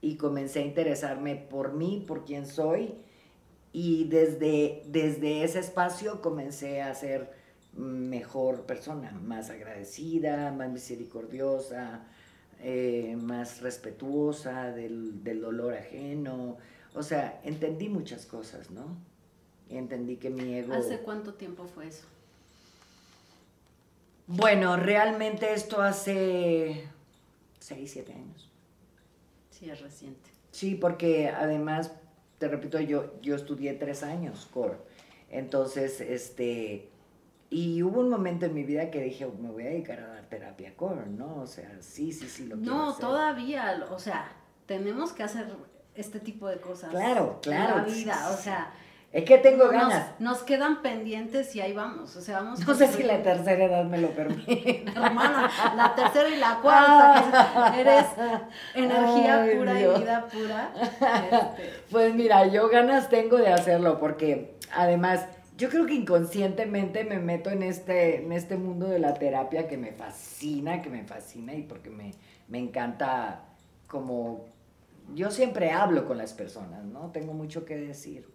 Y 0.00 0.16
comencé 0.16 0.60
a 0.60 0.66
interesarme 0.66 1.36
por 1.36 1.72
mí, 1.72 2.04
por 2.06 2.24
quién 2.24 2.46
soy, 2.46 2.94
y 3.72 4.04
desde, 4.04 4.82
desde 4.86 5.44
ese 5.44 5.58
espacio 5.58 6.22
comencé 6.22 6.80
a 6.80 6.94
ser 6.94 7.30
mejor 7.76 8.62
persona, 8.62 9.12
más 9.24 9.50
agradecida, 9.50 10.52
más 10.52 10.70
misericordiosa, 10.70 12.04
eh, 12.60 13.16
más 13.20 13.60
respetuosa 13.60 14.72
del, 14.72 15.22
del, 15.22 15.40
dolor 15.40 15.74
ajeno. 15.74 16.56
O 16.94 17.02
sea, 17.02 17.40
entendí 17.44 17.88
muchas 17.88 18.26
cosas, 18.26 18.70
¿no? 18.70 18.96
Entendí 19.68 20.16
que 20.16 20.30
mi 20.30 20.54
ego... 20.54 20.74
¿Hace 20.74 20.98
cuánto 21.00 21.34
tiempo 21.34 21.66
fue 21.66 21.88
eso? 21.88 22.04
Bueno, 24.26 24.76
realmente 24.76 25.52
esto 25.52 25.82
hace 25.82 26.88
6, 27.60 27.90
7 27.92 28.12
años. 28.12 28.48
Sí, 29.50 29.70
es 29.70 29.80
reciente. 29.80 30.30
Sí, 30.50 30.74
porque 30.74 31.28
además 31.28 31.92
te 32.38 32.48
repito, 32.48 32.80
yo, 32.80 33.20
yo 33.22 33.34
estudié 33.34 33.74
tres 33.74 34.02
años 34.02 34.46
core. 34.52 34.76
Entonces, 35.30 36.00
este, 36.00 36.88
y 37.50 37.82
hubo 37.82 38.00
un 38.00 38.08
momento 38.08 38.46
en 38.46 38.54
mi 38.54 38.64
vida 38.64 38.90
que 38.90 39.00
dije, 39.02 39.26
me 39.26 39.50
voy 39.50 39.64
a 39.64 39.70
dedicar 39.70 40.00
a 40.00 40.08
dar 40.08 40.24
terapia 40.28 40.74
core, 40.76 41.06
¿no? 41.06 41.36
O 41.42 41.46
sea, 41.46 41.70
sí, 41.80 42.12
sí, 42.12 42.28
sí, 42.28 42.46
lo 42.46 42.56
quiero 42.56 42.74
No, 42.74 42.94
todavía, 42.94 43.86
o 43.90 43.98
sea, 43.98 44.32
tenemos 44.66 45.12
que 45.12 45.22
hacer 45.22 45.46
este 45.94 46.20
tipo 46.20 46.48
de 46.48 46.58
cosas. 46.58 46.90
Claro, 46.90 47.38
claro. 47.42 47.78
En 47.78 47.82
la 47.82 47.94
vida, 47.94 48.30
o 48.30 48.36
sea, 48.36 48.72
es 49.12 49.24
que 49.24 49.38
tengo 49.38 49.68
ganas. 49.68 50.10
Nos, 50.18 50.42
quedan 50.42 50.82
pendientes 50.82 51.54
y 51.56 51.60
ahí 51.60 51.72
vamos. 51.72 52.14
O 52.16 52.20
sea, 52.20 52.40
vamos. 52.40 52.66
No 52.66 52.74
sé 52.74 52.88
si 52.88 53.02
la 53.02 53.22
tercera 53.22 53.64
edad 53.64 53.84
me 53.84 53.98
lo 53.98 54.10
permite. 54.10 54.84
Hermana, 54.94 55.50
la 55.74 55.94
tercera 55.94 56.28
y 56.28 56.36
la 56.36 56.58
cuarta, 56.60 57.74
eres 57.78 58.04
energía 58.74 59.48
pura 59.56 59.80
y 59.80 60.00
vida 60.00 60.26
pura. 60.26 60.70
Este. 61.30 61.72
Pues 61.90 62.14
mira, 62.14 62.46
yo 62.48 62.68
ganas 62.68 63.08
tengo 63.08 63.38
de 63.38 63.48
hacerlo 63.48 63.98
porque 63.98 64.58
además 64.74 65.26
yo 65.56 65.68
creo 65.68 65.86
que 65.86 65.94
inconscientemente 65.94 67.04
me 67.04 67.18
meto 67.18 67.50
en 67.50 67.62
este, 67.62 68.22
en 68.22 68.32
este 68.32 68.56
mundo 68.56 68.86
de 68.88 68.98
la 68.98 69.14
terapia 69.14 69.66
que 69.66 69.76
me 69.76 69.92
fascina, 69.92 70.82
que 70.82 70.90
me 70.90 71.04
fascina 71.04 71.54
y 71.54 71.62
porque 71.62 71.90
me, 71.90 72.12
me 72.48 72.58
encanta 72.58 73.44
como 73.86 74.46
yo 75.14 75.30
siempre 75.30 75.70
hablo 75.70 76.06
con 76.06 76.18
las 76.18 76.32
personas, 76.32 76.84
¿no? 76.84 77.10
Tengo 77.12 77.32
mucho 77.32 77.64
que 77.64 77.76
decir 77.76 78.26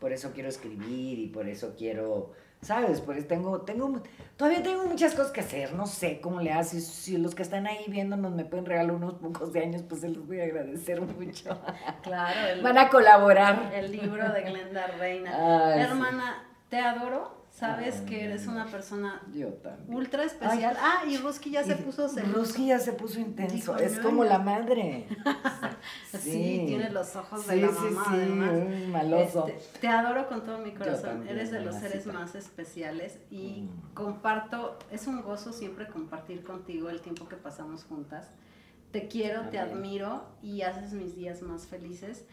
por 0.00 0.12
eso 0.12 0.32
quiero 0.32 0.48
escribir 0.48 1.18
y 1.18 1.26
por 1.28 1.46
eso 1.46 1.74
quiero, 1.76 2.32
¿sabes? 2.62 3.02
Pues 3.02 3.28
tengo, 3.28 3.60
tengo, 3.60 4.02
todavía 4.36 4.62
tengo 4.62 4.86
muchas 4.86 5.14
cosas 5.14 5.30
que 5.30 5.40
hacer, 5.40 5.74
no 5.74 5.86
sé 5.86 6.20
cómo 6.22 6.40
le 6.40 6.52
haces, 6.52 6.86
si 6.86 7.18
los 7.18 7.34
que 7.34 7.42
están 7.42 7.66
ahí 7.66 7.84
viéndonos 7.86 8.32
me 8.32 8.46
pueden 8.46 8.64
regalar 8.64 8.94
unos 8.94 9.14
pocos 9.14 9.52
de 9.52 9.60
años, 9.60 9.82
pues 9.86 10.00
se 10.00 10.08
los 10.08 10.26
voy 10.26 10.40
a 10.40 10.44
agradecer 10.44 11.00
mucho. 11.02 11.60
Claro. 12.02 12.62
Van 12.62 12.78
a 12.78 12.88
colaborar. 12.88 13.72
El 13.74 13.92
libro 13.92 14.32
de 14.32 14.40
Glenda 14.40 14.86
Reina. 14.86 15.76
Hermana, 15.76 16.49
te 16.70 16.78
adoro 16.78 17.40
Sabes 17.50 17.96
que 18.02 18.24
eres 18.24 18.46
una 18.46 18.64
persona 18.66 19.20
ultra 19.88 20.24
especial. 20.24 20.76
ah, 20.80 21.02
y 21.06 21.18
Ruski 21.18 21.50
ya 21.50 21.64
se 21.64 21.76
puso 21.76 22.08
celoso. 22.08 22.38
Ruski 22.38 22.68
ya 22.68 22.78
se 22.78 22.92
puso 22.92 23.20
intenso. 23.20 23.76
es 23.76 23.98
como 23.98 24.24
la 24.24 24.38
madre. 24.38 25.06
sí. 26.18 26.64
tiene 26.66 26.90
los 26.90 27.16
ojos 27.16 27.46
de 27.46 27.56
la 27.56 27.70
mamá, 27.70 28.04
sí, 28.08 28.14
además. 28.14 28.88
maloso. 28.88 29.48
Este, 29.48 29.80
te 29.80 29.88
adoro 29.88 30.28
con 30.28 30.42
todo 30.42 30.58
mi 30.58 30.72
corazón. 30.72 31.26
eres 31.28 31.50
de 31.50 31.60
los 31.60 31.74
seres 31.74 32.06
más 32.06 32.34
especiales 32.34 33.18
y 33.30 33.62
mm. 33.62 33.94
comparto, 33.94 34.78
es 34.90 35.06
un 35.06 35.20
gozo 35.20 35.52
siempre 35.52 35.88
compartir 35.88 36.44
contigo 36.44 36.88
el 36.88 37.00
tiempo 37.00 37.28
que 37.28 37.36
pasamos 37.36 37.84
juntas. 37.84 38.28
Te 38.92 39.06
quiero, 39.06 39.50
te 39.50 39.58
admiro 39.58 40.24
y 40.42 40.62
haces 40.62 40.92
mis 40.92 41.14
días 41.14 41.42
más 41.42 41.66
felices 41.66 42.24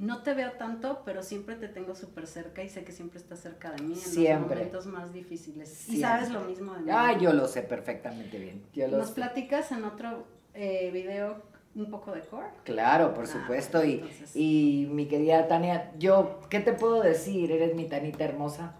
no 0.00 0.22
te 0.22 0.32
veo 0.32 0.52
tanto, 0.52 1.02
pero 1.04 1.22
siempre 1.22 1.56
te 1.56 1.68
tengo 1.68 1.94
súper 1.94 2.26
cerca 2.26 2.62
y 2.62 2.70
sé 2.70 2.84
que 2.84 2.90
siempre 2.90 3.18
estás 3.18 3.40
cerca 3.40 3.70
de 3.70 3.82
mí 3.82 3.94
en 4.16 4.32
los 4.32 4.48
momentos 4.48 4.86
más 4.86 5.12
difíciles. 5.12 5.88
Y 5.90 6.00
sabes 6.00 6.30
lo 6.30 6.40
mismo 6.40 6.72
de 6.72 6.80
mí. 6.80 6.90
Ah, 6.90 7.18
yo 7.20 7.34
lo 7.34 7.46
sé 7.46 7.62
perfectamente 7.62 8.38
bien. 8.38 8.90
¿Nos 8.90 9.10
platicas 9.10 9.70
en 9.72 9.84
otro 9.84 10.24
eh, 10.54 10.90
video 10.90 11.42
un 11.74 11.90
poco 11.90 12.12
de 12.12 12.22
core? 12.22 12.48
Claro, 12.64 13.12
por 13.12 13.24
ah, 13.24 13.26
supuesto. 13.26 13.84
y, 13.84 14.02
y 14.34 14.88
mi 14.90 15.06
querida 15.06 15.46
Tania, 15.48 15.92
yo, 15.98 16.40
¿qué 16.48 16.60
te 16.60 16.72
puedo 16.72 17.02
decir? 17.02 17.52
Eres 17.52 17.74
mi 17.74 17.86
Tanita 17.86 18.24
hermosa. 18.24 18.74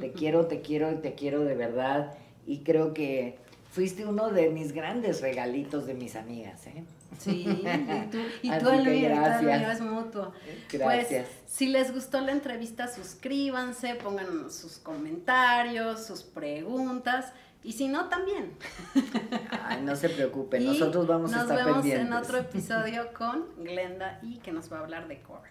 Te 0.00 0.12
quiero, 0.12 0.46
te 0.46 0.62
quiero 0.62 0.90
y 0.90 0.96
te 0.96 1.14
quiero 1.14 1.44
de 1.44 1.54
verdad. 1.54 2.14
Y 2.46 2.60
creo 2.60 2.94
que 2.94 3.36
fuiste 3.70 4.06
uno 4.06 4.30
de 4.30 4.48
mis 4.48 4.72
grandes 4.72 5.20
regalitos 5.20 5.84
de 5.84 5.92
mis 5.92 6.16
amigas, 6.16 6.66
¿eh? 6.66 6.82
Sí, 7.18 7.46
y 7.46 7.62
tú, 8.10 8.18
y 8.42 8.58
tú 8.58 8.68
el 8.70 8.84
mío, 8.84 9.70
es 9.70 9.80
mutuo. 9.80 10.32
Gracias. 10.70 11.26
Pues, 11.28 11.42
si 11.46 11.66
les 11.66 11.92
gustó 11.92 12.20
la 12.20 12.32
entrevista, 12.32 12.88
suscríbanse, 12.88 13.94
pongan 13.96 14.50
sus 14.50 14.78
comentarios, 14.78 16.04
sus 16.04 16.22
preguntas. 16.22 17.32
Y 17.64 17.72
si 17.72 17.86
no, 17.86 18.08
también. 18.08 18.56
Ay, 19.62 19.82
no 19.82 19.94
se 19.94 20.08
preocupen, 20.08 20.66
nosotros 20.66 21.06
vamos 21.06 21.32
a 21.32 21.42
estar 21.42 21.64
pendientes. 21.64 21.74
Nos 21.76 21.84
vemos 21.84 22.06
en 22.06 22.12
otro 22.12 22.38
episodio 22.38 23.12
con 23.12 23.44
Glenda 23.58 24.18
y 24.22 24.38
que 24.38 24.50
nos 24.50 24.72
va 24.72 24.78
a 24.78 24.80
hablar 24.80 25.06
de 25.06 25.20
core. 25.20 25.50